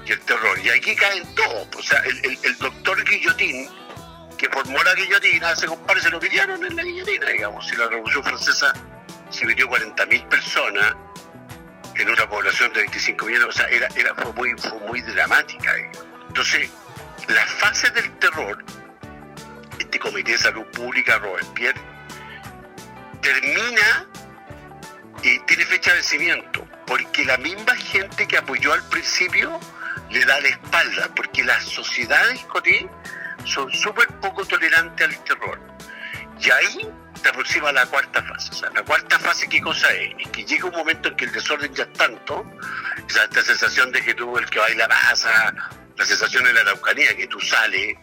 [0.05, 0.59] y el terror?
[0.59, 1.67] Y aquí caen todos.
[1.77, 3.69] O sea, el, doctor Guillotín,
[4.37, 7.65] que formó la guillotina, se compare, se lo pillaron en la guillotina, digamos.
[7.67, 8.73] Si la revolución francesa
[9.29, 10.93] se pidió 40.000 personas
[11.95, 15.73] en una población de 25 millones, o sea, era, era, fue, muy, fue muy dramática.
[16.27, 16.69] Entonces,
[17.27, 18.63] la fase del terror,
[19.79, 21.79] este Comité de Salud Pública, Robespierre,
[23.21, 24.07] termina
[25.23, 29.59] y tiene fecha de vencimiento, porque la misma gente que apoyó al principio
[30.09, 32.89] le da la espalda, porque las sociedades Coté
[33.43, 35.59] son súper poco tolerantes al terror.
[36.39, 36.89] Y ahí
[37.21, 38.51] se aproxima la cuarta fase.
[38.51, 40.13] O sea, la cuarta fase, ¿qué cosa es?
[40.19, 42.45] Es que llega un momento en que el desorden ya es tanto,
[43.09, 45.53] esa esta sensación de que tú, el que baila pasa,
[45.97, 47.97] la sensación de la araucanía, que tú sales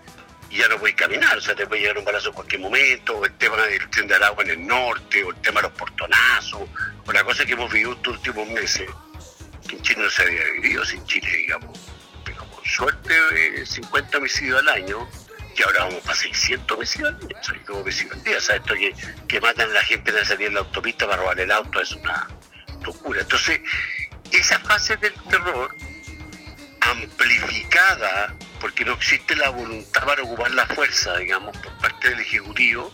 [0.50, 3.16] y ya no puedes caminar, o sea, te puede llegar un balazo en cualquier momento,
[3.16, 5.76] o el tema del tren de agua en el norte, o el tema de los
[5.78, 6.68] portonazos,
[7.06, 8.88] o la cosa que hemos vivido estos últimos meses,
[9.68, 11.78] que en Chile no se había vivido sin Chile, digamos.
[12.24, 15.08] Pero suerte, 50 homicidios al año,
[15.56, 17.36] y ahora vamos para 600 homicidios al año,
[17.70, 18.94] o homicidios al día, esto que,
[19.26, 21.92] que matan a la gente de salir en la autopista para robar el auto es
[21.92, 22.28] una
[22.84, 23.20] locura.
[23.20, 23.60] Entonces,
[24.30, 25.74] esa fase del terror
[26.90, 32.92] amplificada porque no existe la voluntad para ocupar la fuerza, digamos, por parte del Ejecutivo,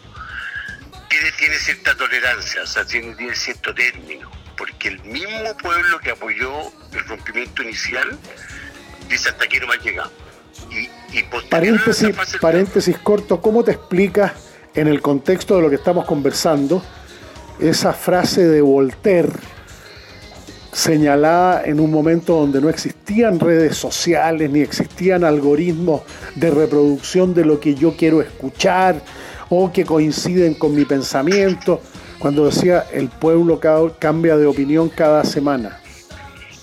[1.08, 6.50] tiene, tiene cierta tolerancia, o sea, tiene, cierto término, porque el mismo pueblo que apoyó
[6.92, 8.18] el rompimiento inicial
[9.08, 10.12] dice hasta aquí no me ha llegado.
[10.70, 14.32] Y, paréntesis, paréntesis corto, ¿cómo te explicas
[14.74, 16.84] en el contexto de lo que estamos conversando
[17.58, 19.32] esa frase de Voltaire?
[20.72, 26.02] Señalada en un momento donde no existían redes sociales ni existían algoritmos
[26.34, 29.02] de reproducción de lo que yo quiero escuchar
[29.48, 31.82] o que coinciden con mi pensamiento,
[32.20, 33.60] cuando decía el pueblo
[33.98, 35.80] cambia de opinión cada semana.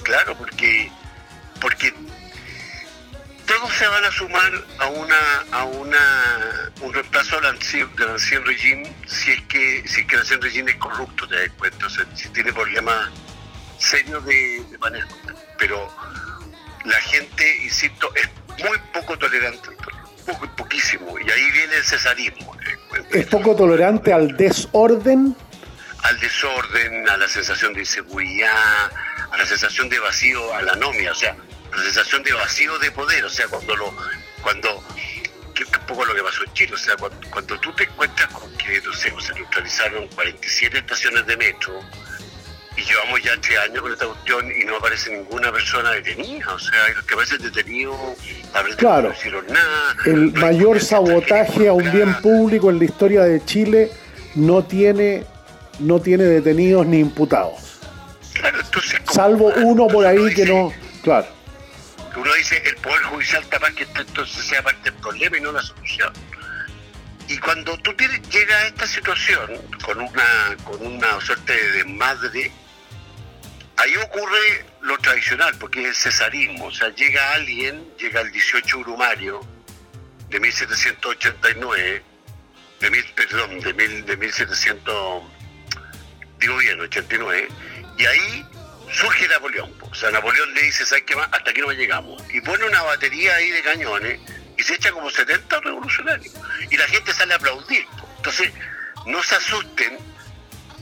[0.03, 0.89] Claro, porque,
[1.59, 1.93] porque
[3.45, 5.15] todos se van a sumar a una
[5.51, 10.41] a una un reemplazo del ancien, régimen si es que si es que el ancien
[10.41, 13.09] régimen es corrupto, te das cuenta, si tiene problemas
[13.79, 15.09] serio de, manejo.
[15.57, 15.89] Pero
[16.85, 18.29] la gente, insisto, es
[18.63, 19.69] muy poco tolerante
[20.25, 22.55] poco, poquísimo, y ahí viene el cesarismo.
[22.55, 25.35] Eh, ¿Es poco tolerante al desorden?
[26.03, 28.91] Al desorden, a la sensación de inseguridad,
[29.31, 31.35] a la sensación de vacío, a la anomia, o sea,
[31.71, 33.93] la sensación de vacío de poder, o sea, cuando lo,
[34.41, 34.83] cuando
[35.53, 36.95] que es un poco lo que pasó en Chile, o sea,
[37.31, 41.79] cuando, tú te encuentras con que, no sé, se neutralizaron 47 estaciones de metro,
[42.77, 46.53] y llevamos ya tres años con esta cuestión y no aparece ninguna persona detenida.
[46.53, 47.97] O sea, los que aparecen detenidos
[48.77, 49.09] claro.
[49.09, 49.95] no hicieron nada.
[50.05, 53.91] El mayor sabotaje a un bien público en la historia de Chile
[54.35, 55.25] no tiene,
[55.79, 57.79] no tiene detenidos ni imputados.
[58.33, 60.71] Claro, entonces, Salvo uno por ahí que no.
[61.01, 61.27] Claro.
[62.15, 65.63] Uno dice, el Poder Judicial capaz que entonces sea parte del problema y no la
[65.63, 66.13] solución.
[67.27, 67.91] Y cuando tú
[68.31, 69.49] llegas a esta situación
[69.83, 72.51] con una, con una suerte de desmadre,
[73.77, 76.65] Ahí ocurre lo tradicional, porque es el cesarismo.
[76.65, 79.41] O sea, llega alguien, llega el 18 Urumario
[80.29, 82.03] de 1789,
[82.79, 85.23] de mil, perdón, de, mil, de 1700,
[86.39, 87.47] digo bien, 89,
[87.97, 88.45] y ahí
[88.91, 89.73] surge Napoleón.
[89.81, 91.29] O sea, Napoleón le dice, ¿sabes qué más?
[91.31, 92.21] Hasta aquí no llegamos.
[92.33, 94.19] Y pone una batería ahí de cañones
[94.57, 96.33] y se echa como 70 revolucionarios.
[96.69, 97.85] Y la gente sale a aplaudir.
[98.17, 98.51] Entonces,
[99.05, 99.97] no se asusten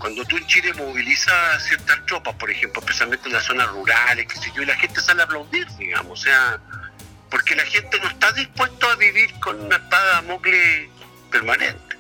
[0.06, 4.38] cuando tú en Chile movilizas ciertas tropas, por ejemplo, especialmente en las zonas rurales, qué
[4.38, 6.60] sé yo, y la gente sale a aplaudir, digamos, o sea,
[7.32, 10.92] porque la gente no está dispuesta a vivir con una espada mocle
[11.32, 11.98] permanente.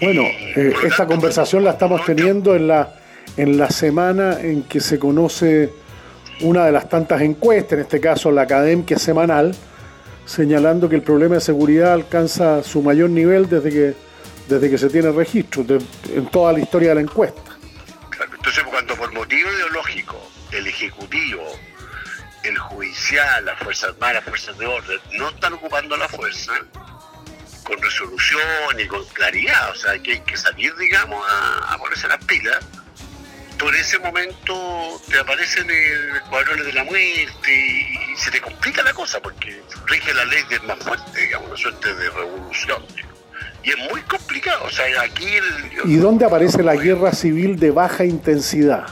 [0.00, 2.94] Bueno, eh, esta conversación la estamos teniendo en la,
[3.36, 5.70] en la semana en que se conoce
[6.40, 9.54] una de las tantas encuestas, en este caso la Academia que es semanal,
[10.24, 14.06] señalando que el problema de seguridad alcanza su mayor nivel desde que
[14.48, 17.42] desde que se tiene registro, en toda la historia de la encuesta.
[18.34, 21.44] Entonces, cuando por motivo ideológico el Ejecutivo,
[22.44, 26.52] el Judicial, las Fuerzas Armadas, las Fuerzas de Orden no están ocupando la fuerza
[27.64, 32.64] con resolución y con claridad, o sea, hay que salir, digamos, a, ponerse las pilas,
[33.58, 38.92] por ese momento te aparecen el cuadrones de la muerte y se te complica la
[38.92, 42.84] cosa porque rige la ley del más fuerte, digamos, una suerte de revolución
[43.66, 44.25] y es muy complicado.
[44.62, 45.26] O sea, aquí.
[45.84, 48.86] ¿Y dónde aparece la guerra civil de baja intensidad?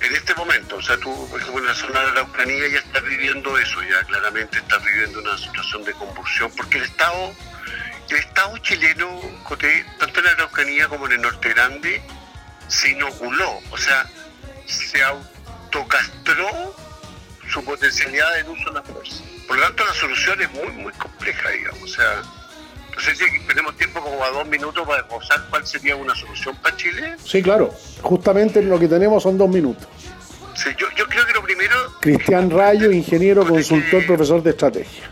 [0.00, 2.78] En este momento, o sea, tú, por ejemplo, en la zona de la Ucrania ya
[2.78, 7.32] estás viviendo eso, ya claramente estás viviendo una situación de convulsión, porque el Estado,
[8.10, 9.20] el Estado chileno,
[9.98, 12.02] tanto en la Araucanía como en el Norte Grande,
[12.68, 14.06] se inoculó, o sea,
[14.66, 16.76] se autocastró
[17.50, 19.22] su potencialidad de uso de la fuerza.
[19.46, 21.82] Por lo tanto, la solución es muy, muy compleja, digamos.
[21.82, 22.22] O sea,
[22.94, 26.56] no sé si tenemos tiempo como a dos minutos para esbozar cuál sería una solución
[26.56, 27.16] para Chile.
[27.24, 27.74] Sí, claro.
[28.02, 29.86] Justamente lo que tenemos son dos minutos.
[30.54, 31.74] Sí, yo, yo creo que lo primero...
[32.00, 35.10] Cristian Rayo, ingeniero, consultor, profesor de estrategia.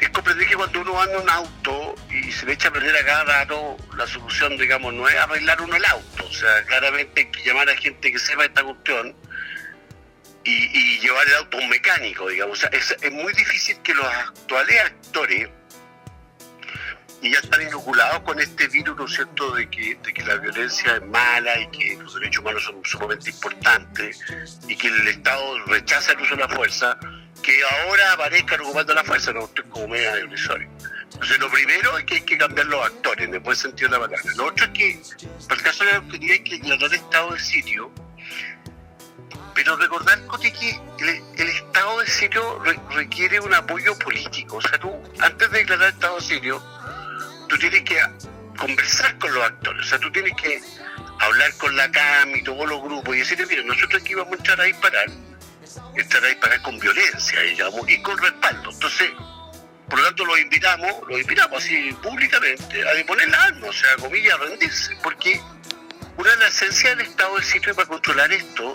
[0.00, 2.96] Es comprender que cuando uno anda en un auto y se le echa a perder
[2.96, 6.24] a cada rato, la solución, digamos, no es arreglar uno el auto.
[6.28, 9.14] O sea, claramente hay que llamar a gente que sepa esta cuestión
[10.42, 12.58] y, llevar el auto a un mecánico, digamos.
[12.58, 15.48] O sea, es, es muy difícil que los actuales actores
[17.22, 20.36] y ya están inoculados con este virus, ¿no es cierto?, de que, de que la
[20.36, 24.20] violencia es mala y que los derechos humanos son sumamente importantes
[24.66, 26.98] y que el Estado rechaza el uso de la fuerza,
[27.42, 30.68] que ahora aparezcan ocupando la fuerza, no estoy como media ilusorio.
[31.12, 33.98] Entonces, lo primero es que hay que cambiar los actores, en el buen sentido de
[33.98, 34.32] la palabra.
[34.36, 35.02] Lo otro es que,
[35.48, 37.90] para el caso de la autoridad, hay que declarar estado de sitio,
[39.54, 40.80] pero recordar que
[41.36, 44.56] el, estado de sitio requiere un apoyo político.
[44.56, 46.62] O sea, tú, antes de declarar estado de sitio,
[47.50, 48.00] tú tienes que
[48.56, 50.62] conversar con los actores, o sea, tú tienes que
[51.18, 54.36] hablar con la CAM y todos los grupos y decirle, mire, nosotros aquí vamos a
[54.36, 55.06] entrar a disparar,
[55.96, 58.70] entrar a disparar con violencia, digamos, y con respaldo.
[58.70, 59.10] Entonces,
[59.88, 63.96] por lo tanto, los invitamos, los invitamos así públicamente a disponer la arma, o sea,
[63.96, 65.40] comillas, a rendirse, porque
[66.16, 68.74] una de las esencias del estado del sitio para controlar esto,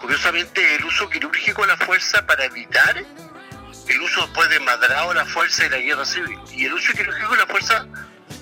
[0.00, 3.04] curiosamente, es el uso quirúrgico de la fuerza para evitar
[3.88, 6.38] el uso después de madrado de la fuerza y la guerra civil.
[6.52, 7.86] Y el uso quirúrgico de la fuerza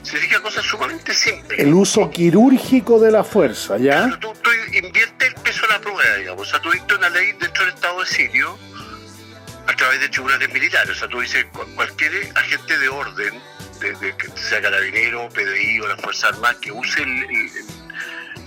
[0.03, 1.59] significa cosas sumamente simples.
[1.59, 4.19] El uso quirúrgico de la fuerza, ¿ya?
[4.21, 4.33] tú,
[4.73, 6.49] invierte el peso de la prueba, digamos.
[6.49, 8.59] O sea, tú dictas una ley dentro del Estado de Sirio
[9.67, 10.91] a través de tribunales militares.
[10.91, 13.43] O sea, tú dices, cualquier agente de orden,
[13.81, 17.05] de, que sea carabinero, PDI o la Fuerza Armada, que use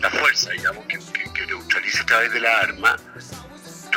[0.01, 0.99] la fuerza, digamos, que,
[1.33, 2.97] que neutralice a través de la arma,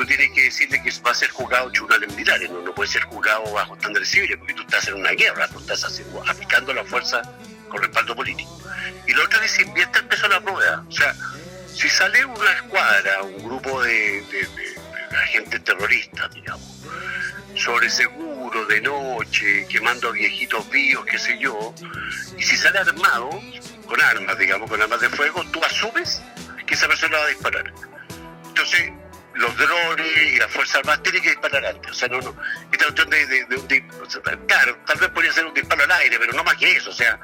[0.01, 2.89] tú tienes que decirle que va a ser juzgado en tribunales militares, no, no puede
[2.89, 6.73] ser juzgado bajo estándares civiles, porque tú estás en una guerra, tú estás haciendo, aplicando
[6.73, 7.21] la fuerza
[7.69, 8.63] con respaldo político.
[9.07, 10.85] Y lo otro es que se la prueba.
[10.89, 11.15] O sea,
[11.75, 14.25] si sale una escuadra, un grupo de,
[15.23, 16.83] agentes terroristas, digamos,
[17.57, 21.75] sobre seguro, de noche, quemando a viejitos vivos, qué sé yo,
[22.39, 23.29] y si sale armado,
[23.87, 26.23] con armas, digamos, con armas de fuego, tú asumes
[26.67, 27.73] que esa persona va a disparar.
[28.49, 28.93] Entonces,
[29.41, 31.91] los drones y las Fuerzas Armadas tienen que disparar antes.
[31.91, 32.37] O sea, no, no.
[32.71, 36.33] Esta cuestión de, de, un claro, tal vez podría ser un disparo al aire, pero
[36.35, 36.91] no más que eso.
[36.91, 37.19] O sea,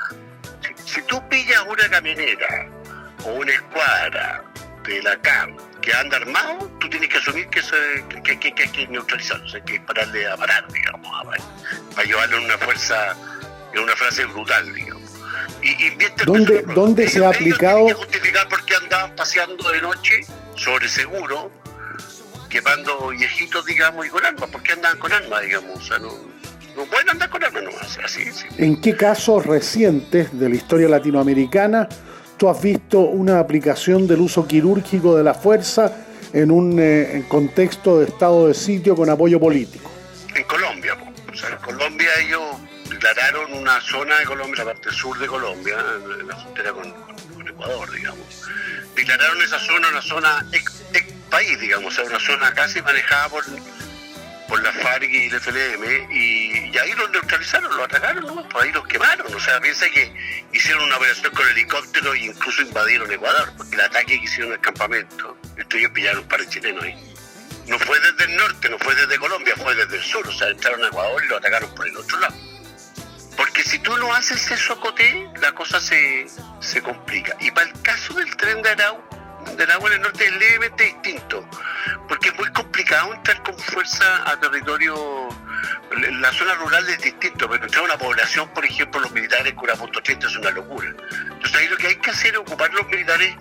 [0.85, 2.67] si, tú pillas una camioneta
[3.25, 4.43] o una escuadra
[4.85, 7.61] de la CAM que anda armado, tú tienes que asumir que,
[8.23, 11.27] que, que, que, hay que neutralizarlo, o sea, hay que dispararle a parar, digamos,
[11.95, 13.17] para, llevarlo en una fuerza,
[13.73, 15.03] en una frase brutal, digamos.
[15.62, 15.91] Y,
[16.25, 17.87] ¿Dónde, ¿dónde se ha aplicado?
[17.87, 21.51] Que justificar por qué andaban paseando de noche sobre seguro
[22.57, 24.49] quemando viejitos, digamos, y con armas.
[24.49, 25.79] ¿Por qué andan con armas, digamos?
[25.79, 26.09] O sea, no,
[26.75, 28.25] no pueden andar con armas nomás, así.
[28.57, 31.87] ¿En qué casos recientes de la historia latinoamericana
[32.39, 35.93] tú has visto una aplicación del uso quirúrgico de la fuerza
[36.33, 39.91] en un eh, contexto de estado de sitio con apoyo político?
[40.35, 40.97] En Colombia,
[41.31, 42.43] o sea, en Colombia ellos
[42.89, 45.77] declararon una zona de Colombia, la parte sur de Colombia,
[46.21, 46.87] en la frontera con,
[47.47, 48.49] Ecuador, digamos.
[48.95, 50.47] Declararon esa zona una zona
[51.37, 53.45] país, digamos, es una zona casi manejada por,
[54.49, 58.49] por la FARC y el FLM, y, ahí los neutralizaron, los atacaron, ¿no?
[58.49, 60.14] Pues ahí los quemaron, o sea, piensa que
[60.55, 64.61] hicieron una operación con helicóptero e incluso invadieron Ecuador, porque el ataque que hicieron el
[64.61, 67.14] campamento, ellos pillaron un par de chilenos ahí.
[67.66, 70.49] No fue desde el norte, no fue desde Colombia, fue desde el sur, o sea,
[70.49, 72.34] entraron a Ecuador y lo atacaron por el otro lado.
[73.37, 76.28] Porque si tú no haces eso, Coté, la cosa se,
[76.61, 77.37] se complica.
[77.41, 79.05] Y para el caso del tren de Arau,
[79.55, 81.49] del agua en norte es levemente distinto,
[82.09, 85.29] porque es muy complicado entrar con fuerza a territorio,
[86.21, 90.03] la zona rural es distinto, pero entrar a una población, por ejemplo, los militares punto
[90.03, 90.89] 30 es una locura.
[90.89, 93.35] Entonces ahí lo que hay que hacer es ocupar los militares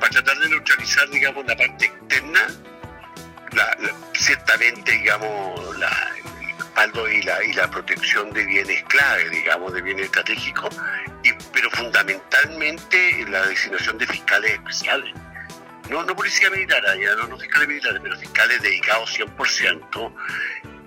[0.00, 2.40] para tratar de neutralizar, digamos, la parte externa,
[4.14, 6.12] ciertamente, digamos, la,
[7.12, 10.76] y la, y la protección de bienes clave, digamos, de bienes estratégicos,
[11.24, 15.12] y, pero fundamentalmente la designación de fiscales especiales
[15.88, 20.14] no, no policía militar, ya no, no fiscales militares, pero fiscales dedicados 100%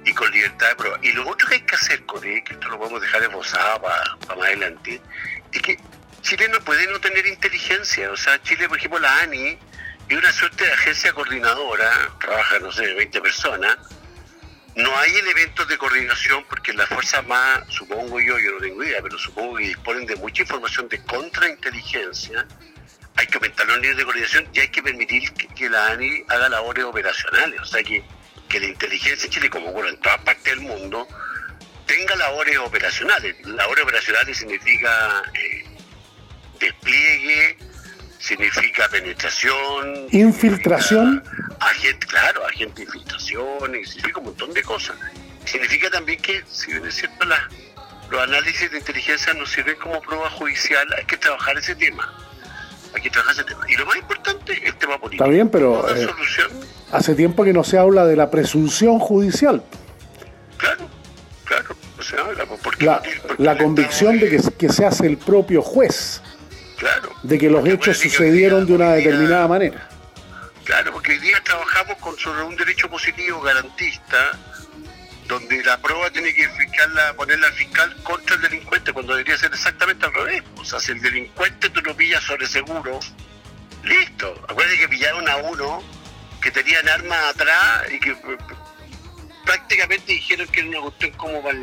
[0.05, 0.99] y con libertad de prueba.
[1.01, 4.17] Y lo otro que hay que hacer él, que esto lo podemos dejar esbozado para,
[4.27, 5.01] para más adelante,
[5.51, 5.77] es que
[6.21, 8.11] Chile no puede no tener inteligencia.
[8.11, 9.57] O sea, Chile, por ejemplo, la ANI
[10.07, 11.89] es una suerte de agencia coordinadora,
[12.19, 13.77] trabaja, no sé, 20 personas.
[14.75, 19.01] No hay elementos de coordinación porque las fuerzas más, supongo yo, yo no tengo idea,
[19.01, 22.45] pero supongo que disponen de mucha información de contrainteligencia.
[23.15, 26.49] Hay que aumentar los niveles de coordinación y hay que permitir que, la ANI haga
[26.49, 27.59] labores operacionales.
[27.61, 28.03] O sea, que,
[28.49, 31.07] que la inteligencia en Chile, como ocurre en todas partes del mundo,
[31.85, 33.35] tenga labores operacionales.
[33.45, 35.65] Labores operacionales significa eh,
[36.59, 37.57] despliegue,
[38.19, 40.07] significa penetración.
[40.11, 41.23] Infiltración.
[41.59, 44.95] agente, claro, agente de infiltración, significa un montón de cosas.
[45.45, 47.25] Significa también que, si bien es cierto,
[48.09, 52.30] los análisis de inteligencia nos sirven como prueba judicial, hay que trabajar ese tema.
[52.93, 53.65] Hay que trabajar ese tema.
[53.69, 55.23] Y lo más importante es el tema político.
[55.23, 56.07] Está bien, pero eh,
[56.91, 59.63] hace tiempo que no se habla de la presunción judicial.
[60.57, 60.87] Claro,
[61.45, 61.75] claro.
[61.97, 62.19] O sea,
[62.79, 63.01] la,
[63.37, 66.21] la convicción de que, que se hace el propio juez
[67.23, 69.87] de que los hechos sucedieron de una determinada manera.
[70.63, 74.37] Claro, porque hoy día trabajamos con sobre un derecho positivo garantista,
[75.31, 79.53] donde la prueba tiene que fiscalla, ponerla al fiscal contra el delincuente, cuando debería ser
[79.53, 80.43] exactamente al revés.
[80.57, 82.99] O sea, si el delincuente tú lo pillas sobre seguro,
[83.83, 84.45] listo.
[84.49, 85.81] Acuérdate que pillaron a uno
[86.41, 88.17] que tenían armas atrás y que
[89.45, 91.57] prácticamente dijeron que era una cuestión como para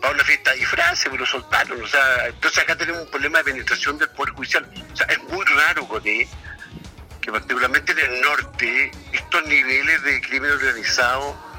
[0.00, 1.80] para una fiesta de disfraces, pero soltaron.
[1.80, 4.68] O sea, entonces acá tenemos un problema de penetración del Poder Judicial.
[4.92, 10.50] O sea, es muy raro, con que particularmente en el norte estos niveles de crimen
[10.50, 11.51] organizado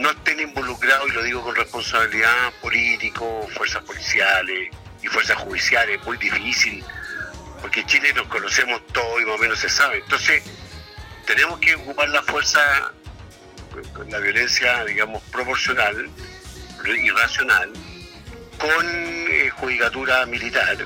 [0.00, 4.70] no estén involucrados, y lo digo con responsabilidad, políticos, fuerzas policiales
[5.02, 6.00] y fuerzas judiciales.
[6.00, 6.82] Es muy difícil,
[7.60, 9.98] porque en Chile nos conocemos todos y más o menos se sabe.
[9.98, 10.42] Entonces,
[11.26, 12.92] tenemos que ocupar la fuerza,
[14.08, 16.08] la violencia, digamos, proporcional
[16.86, 17.70] irracional
[18.58, 20.78] con eh, judicatura militar,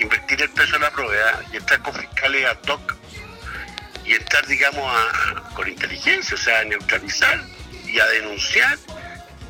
[0.00, 2.96] invertir el peso en la prueba y estar con fiscales ad hoc
[4.06, 4.90] y estar, digamos,
[5.54, 7.53] con inteligencia, o sea, a neutralizar
[7.94, 8.76] y a denunciar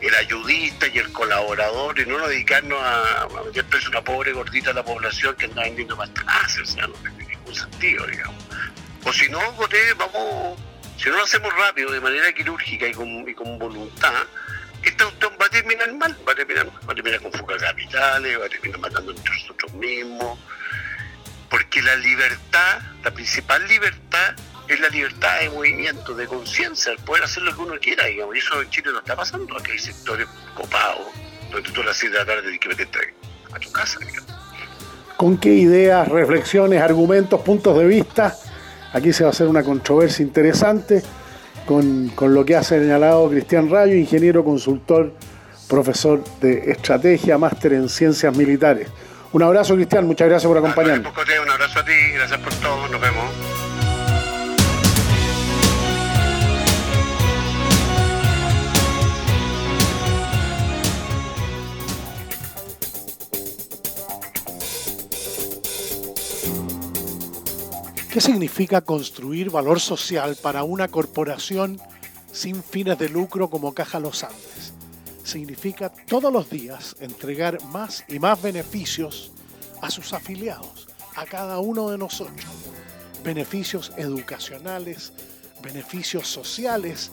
[0.02, 4.74] el ayudista y el colaborador y no dedicarnos a, meter preso una pobre gordita de
[4.74, 6.10] la población que anda vendiendo más
[6.60, 8.44] o sea, no tiene ningún sentido, digamos.
[9.02, 9.38] O si no,
[9.96, 10.60] vamos,
[10.98, 14.12] si no lo hacemos rápido, de manera quirúrgica y con, y con voluntad,
[14.82, 18.38] esta cuestión va a terminar mal, va a terminar, va a terminar con fuga capitales,
[18.38, 20.38] va a terminar matando entre nosotros mismos,
[21.48, 24.34] porque la libertad, la principal libertad
[24.68, 28.34] es la libertad de movimiento, de conciencia, el poder hacer lo que uno quiera, digamos,
[28.34, 31.06] y eso en Chile no está pasando, aquí hay sectores copados,
[31.50, 33.14] donde tú a las 7 de la tarde tienes que meterte
[33.52, 34.32] a tu casa, digamos.
[35.16, 38.36] ¿Con qué ideas, reflexiones, argumentos, puntos de vista?
[38.92, 41.02] Aquí se va a hacer una controversia interesante
[41.66, 45.12] con, lo que ha señalado Cristian Rayo, ingeniero consultor,
[45.68, 48.88] profesor de estrategia, máster en ciencias militares.
[49.32, 51.12] Un abrazo, Cristian, muchas gracias por acompañarnos.
[51.12, 53.73] Un abrazo a ti, gracias por todo, nos vemos.
[68.14, 71.80] ¿Qué significa construir valor social para una corporación
[72.30, 74.72] sin fines de lucro como Caja Los Andes?
[75.24, 79.32] Significa todos los días entregar más y más beneficios
[79.82, 80.86] a sus afiliados,
[81.16, 82.46] a cada uno de nosotros.
[83.24, 85.12] Beneficios educacionales,
[85.60, 87.10] beneficios sociales,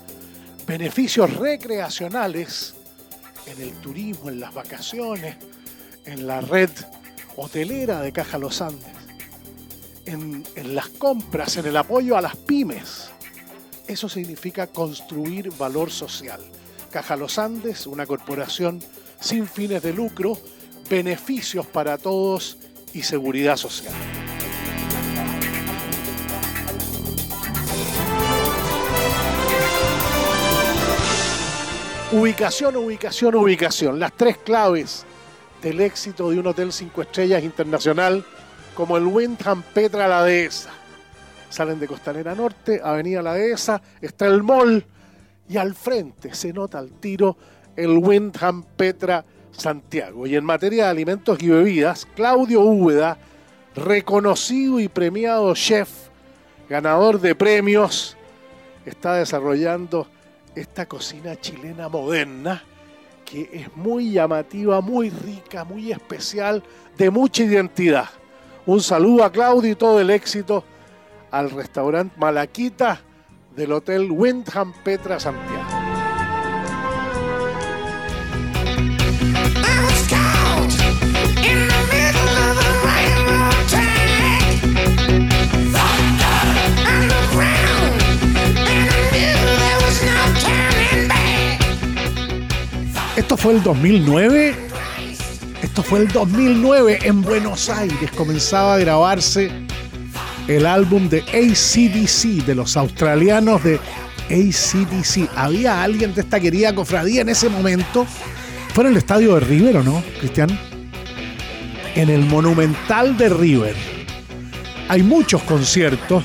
[0.67, 2.75] beneficios recreacionales
[3.47, 5.35] en el turismo, en las vacaciones,
[6.05, 6.69] en la red
[7.37, 9.00] hotelera de Caja Los Andes
[10.05, 10.43] en,
[10.75, 13.09] las compras, en el apoyo a las pymes.
[13.87, 16.41] Eso significa construir valor social.
[16.91, 18.81] Caja Los Andes, una corporación
[19.19, 20.37] sin fines de lucro,
[20.89, 22.57] beneficios para todos
[22.93, 23.93] y seguridad social.
[32.11, 33.99] Ubicación, ubicación, ubicación.
[33.99, 35.05] Las tres claves
[35.61, 38.25] del éxito de un hotel cinco estrellas internacional
[38.81, 40.71] como el Windham Petra La Dehesa.
[41.51, 44.83] Salen de Costanera Norte, Avenida La Dehesa, está el mall
[45.47, 47.37] y al frente se nota al tiro
[47.75, 50.25] el Windham Petra Santiago.
[50.25, 53.19] Y en materia de alimentos y bebidas, Claudio Úbeda,
[53.75, 55.91] reconocido y premiado chef,
[56.67, 58.17] ganador de premios,
[58.83, 60.07] está desarrollando
[60.55, 62.63] esta cocina chilena moderna
[63.25, 66.63] que es muy llamativa, muy rica, muy especial,
[66.97, 68.09] de mucha identidad.
[68.65, 70.63] Un saludo a Claudio y todo el éxito
[71.31, 73.01] al restaurante Malaquita
[73.55, 75.65] del Hotel Windham Petra Santiago.
[93.15, 94.70] Esto fue el 2009
[95.71, 98.11] esto fue el 2009 en Buenos Aires.
[98.17, 99.49] Comenzaba a grabarse
[100.49, 103.79] el álbum de ACDC, de los australianos de
[104.29, 105.29] ACDC.
[105.33, 108.05] Había alguien de esta querida cofradía en ese momento.
[108.73, 110.49] Fue en el estadio de River, ¿o no, Cristian?
[111.95, 113.75] En el Monumental de River.
[114.89, 116.21] Hay muchos conciertos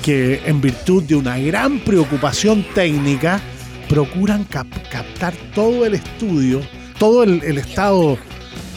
[0.00, 3.40] que en virtud de una gran preocupación técnica
[3.88, 6.60] procuran captar todo el estudio,
[7.00, 8.16] todo el, el estado,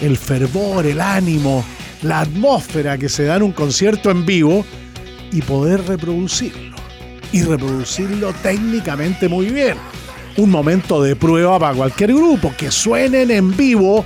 [0.04, 1.64] el fervor, el ánimo,
[2.01, 4.66] la atmósfera que se da en un concierto en vivo
[5.32, 6.76] y poder reproducirlo.
[7.32, 9.78] Y reproducirlo técnicamente muy bien.
[10.36, 14.06] Un momento de prueba para cualquier grupo, que suenen en vivo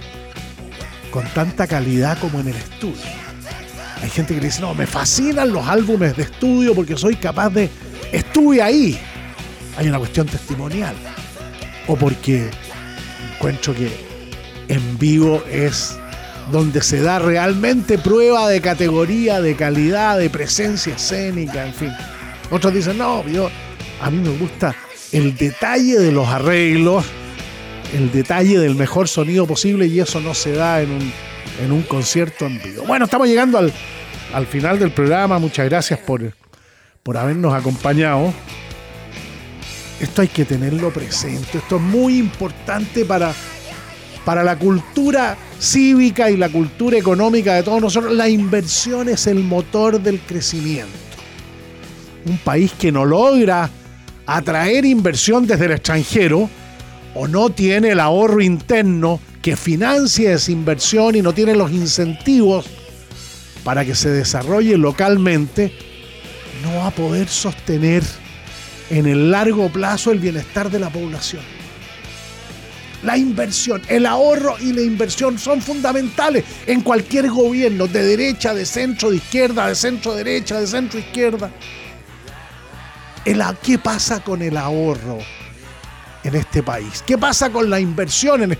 [1.09, 3.17] con tanta calidad como en el estudio.
[4.01, 7.69] Hay gente que dice, no, me fascinan los álbumes de estudio porque soy capaz de...
[8.11, 8.99] Estuve ahí.
[9.77, 10.95] Hay una cuestión testimonial.
[11.87, 12.49] O porque
[13.33, 14.06] encuentro que
[14.68, 15.97] en vivo es
[16.51, 21.91] donde se da realmente prueba de categoría, de calidad, de presencia escénica, en fin.
[22.49, 23.49] Otros dicen, no, yo,
[24.01, 24.76] a mí me gusta
[25.11, 27.05] el detalle de los arreglos,
[27.93, 31.13] el detalle del mejor sonido posible y eso no se da en un,
[31.63, 32.84] en un concierto en vivo.
[32.86, 33.74] Bueno, estamos llegando al,
[34.34, 35.39] al final del programa.
[35.39, 36.34] Muchas gracias por,
[37.03, 38.34] por habernos acompañado.
[39.99, 41.57] Esto hay que tenerlo presente.
[41.57, 43.34] Esto es muy importante para,
[44.28, 49.41] para la cultura cívica y la cultura económica de todos nosotros, la inversión es el
[49.41, 50.91] motor del crecimiento.
[52.25, 53.69] Un país que no logra
[54.25, 56.49] atraer inversión desde el extranjero
[57.15, 62.65] o no tiene el ahorro interno que financie esa inversión y no tiene los incentivos
[63.63, 65.71] para que se desarrolle localmente,
[66.63, 68.03] no va a poder sostener
[68.89, 71.56] en el largo plazo el bienestar de la población.
[73.03, 78.65] La inversión, el ahorro y la inversión son fundamentales en cualquier gobierno, de derecha, de
[78.65, 81.51] centro, de izquierda, de centro derecha, de centro izquierda.
[83.61, 85.19] ¿Qué pasa con el ahorro
[86.23, 87.03] en este país?
[87.05, 88.57] ¿Qué pasa con la inversión en,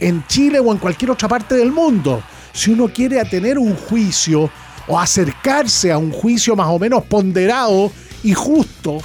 [0.00, 2.22] en Chile o en cualquier otra parte del mundo?
[2.52, 4.50] Si uno quiere tener un juicio
[4.88, 8.98] o acercarse a un juicio más o menos ponderado y justo,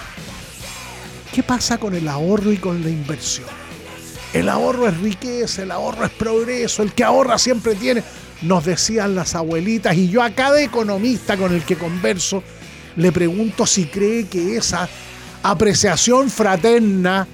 [1.34, 3.61] ¿qué pasa con el ahorro y con la inversión?
[4.34, 8.02] El ahorro es riqueza, el ahorro es progreso, el que ahorra siempre tiene,
[8.42, 12.42] nos decían las abuelitas, y yo a cada economista con el que converso
[12.96, 14.88] le pregunto si cree que esa
[15.44, 17.28] apreciación fraterna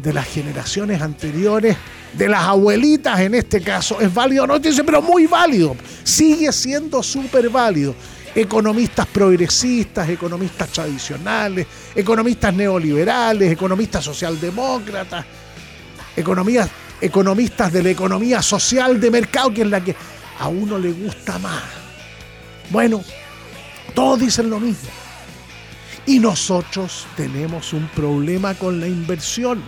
[0.00, 1.76] de las generaciones anteriores,
[2.12, 6.52] de las abuelitas en este caso, es válido o no, dice, pero muy válido, sigue
[6.52, 7.94] siendo súper válido.
[8.34, 15.24] Economistas progresistas, economistas tradicionales, economistas neoliberales, economistas socialdemócratas,
[16.16, 16.68] economías,
[17.00, 19.94] economistas de la economía social de mercado, que es la que
[20.38, 21.62] a uno le gusta más.
[22.70, 23.02] Bueno,
[23.94, 24.88] todos dicen lo mismo.
[26.06, 29.62] Y nosotros tenemos un problema con la inversión.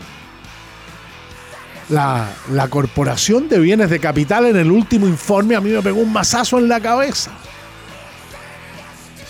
[1.89, 6.01] La, la, Corporación de Bienes de Capital en el último informe a mí me pegó
[6.01, 7.31] un mazazo en la cabeza.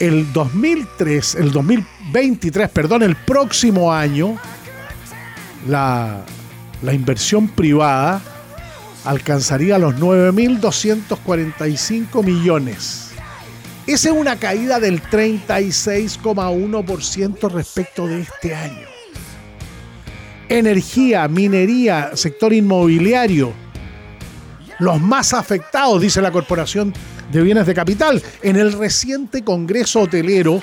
[0.01, 4.37] El 2003, el 2023, perdón, el próximo año,
[5.69, 6.25] la,
[6.83, 8.21] la inversión privada
[9.05, 13.13] alcanzaría los 9.245 millones.
[13.87, 18.87] Esa es una caída del 36,1% respecto de este año.
[20.51, 23.55] Energía, minería, sector inmobiliario,
[24.79, 26.95] los más afectados, dice la Corporación
[27.33, 28.23] de Bienes de Capital.
[28.43, 30.61] En el reciente Congreso Hotelero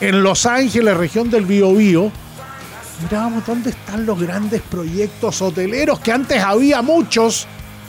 [0.00, 2.10] en Los Ángeles, región del Biobío,
[3.02, 7.46] mirábamos dónde están los grandes proyectos hoteleros, que antes había muchos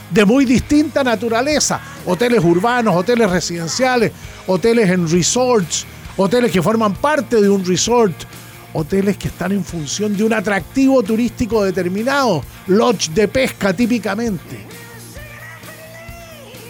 [0.10, 1.80] de muy distinta naturaleza.
[2.06, 4.12] Hoteles urbanos, hoteles residenciales,
[4.48, 5.86] hoteles en resorts,
[6.18, 8.16] hoteles que forman parte de un resort,
[8.74, 14.66] hoteles que están en función de un atractivo turístico determinado, lodge de pesca típicamente.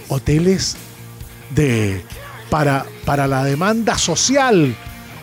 [0.07, 0.75] Hoteles
[1.49, 2.03] de,
[2.49, 4.75] para, para la demanda social,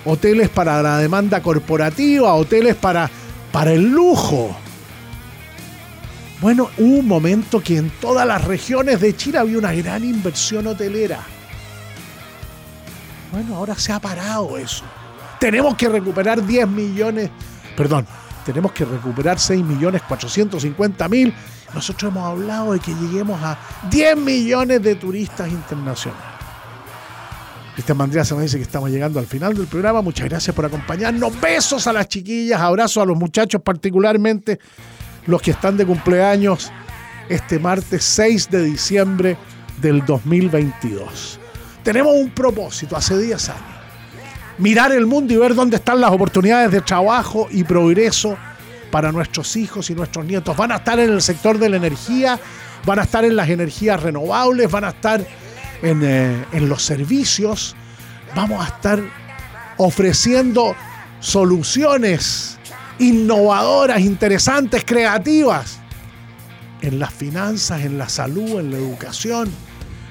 [0.08, 3.10] hoteles para la demanda corporativa, hoteles para,
[3.52, 4.56] para el lujo.
[6.40, 10.66] Bueno, hubo un momento que en todas las regiones de Chile había una gran inversión
[10.66, 11.20] hotelera.
[13.32, 14.84] Bueno, ahora se ha parado eso.
[15.38, 17.30] Tenemos que recuperar 10 millones,
[17.76, 18.06] perdón,
[18.46, 21.34] tenemos que recuperar 6 millones 450 mil.
[21.74, 23.58] Nosotros hemos hablado de que lleguemos a
[23.90, 26.37] 10 millones de turistas internacionales.
[27.78, 30.02] Cristian Mandría se me dice que estamos llegando al final del programa.
[30.02, 31.40] Muchas gracias por acompañarnos.
[31.40, 34.58] Besos a las chiquillas, abrazos a los muchachos, particularmente
[35.26, 36.72] los que están de cumpleaños
[37.28, 39.36] este martes 6 de diciembre
[39.80, 41.38] del 2022.
[41.84, 43.62] Tenemos un propósito hace 10 años.
[44.58, 48.36] Mirar el mundo y ver dónde están las oportunidades de trabajo y progreso
[48.90, 50.56] para nuestros hijos y nuestros nietos.
[50.56, 52.40] Van a estar en el sector de la energía,
[52.84, 55.24] van a estar en las energías renovables, van a estar
[55.82, 57.76] en, eh, en los servicios,
[58.34, 59.00] vamos a estar
[59.76, 60.74] ofreciendo
[61.20, 62.58] soluciones
[62.98, 65.80] innovadoras, interesantes, creativas
[66.80, 69.50] en las finanzas, en la salud, en la educación.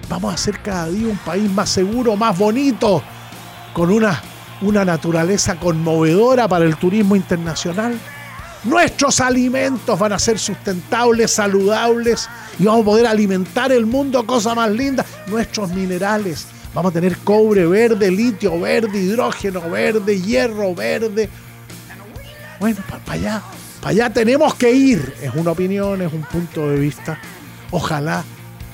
[0.09, 3.03] Vamos a hacer cada día un país más seguro, más bonito,
[3.73, 4.21] con una,
[4.61, 7.99] una naturaleza conmovedora para el turismo internacional.
[8.63, 12.27] Nuestros alimentos van a ser sustentables, saludables
[12.59, 15.05] y vamos a poder alimentar el mundo, cosa más linda.
[15.27, 16.47] Nuestros minerales.
[16.73, 21.29] Vamos a tener cobre verde, litio verde, hidrógeno verde, hierro verde.
[22.59, 23.41] Bueno, para allá,
[23.79, 25.13] para allá tenemos que ir.
[25.21, 27.19] Es una opinión, es un punto de vista.
[27.71, 28.23] Ojalá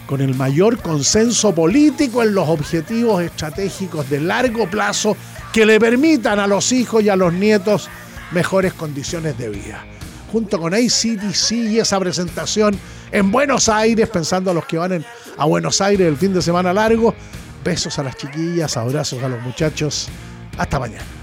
[0.06, 5.16] con el mayor consenso político en los objetivos estratégicos de largo plazo
[5.52, 7.90] que le permitan a los hijos y a los nietos
[8.34, 9.86] mejores condiciones de vida.
[10.32, 12.78] Junto con ACDC y esa presentación
[13.12, 15.06] en Buenos Aires, pensando a los que van
[15.38, 17.14] a Buenos Aires el fin de semana largo,
[17.64, 20.10] besos a las chiquillas, abrazos a los muchachos.
[20.58, 21.23] Hasta mañana.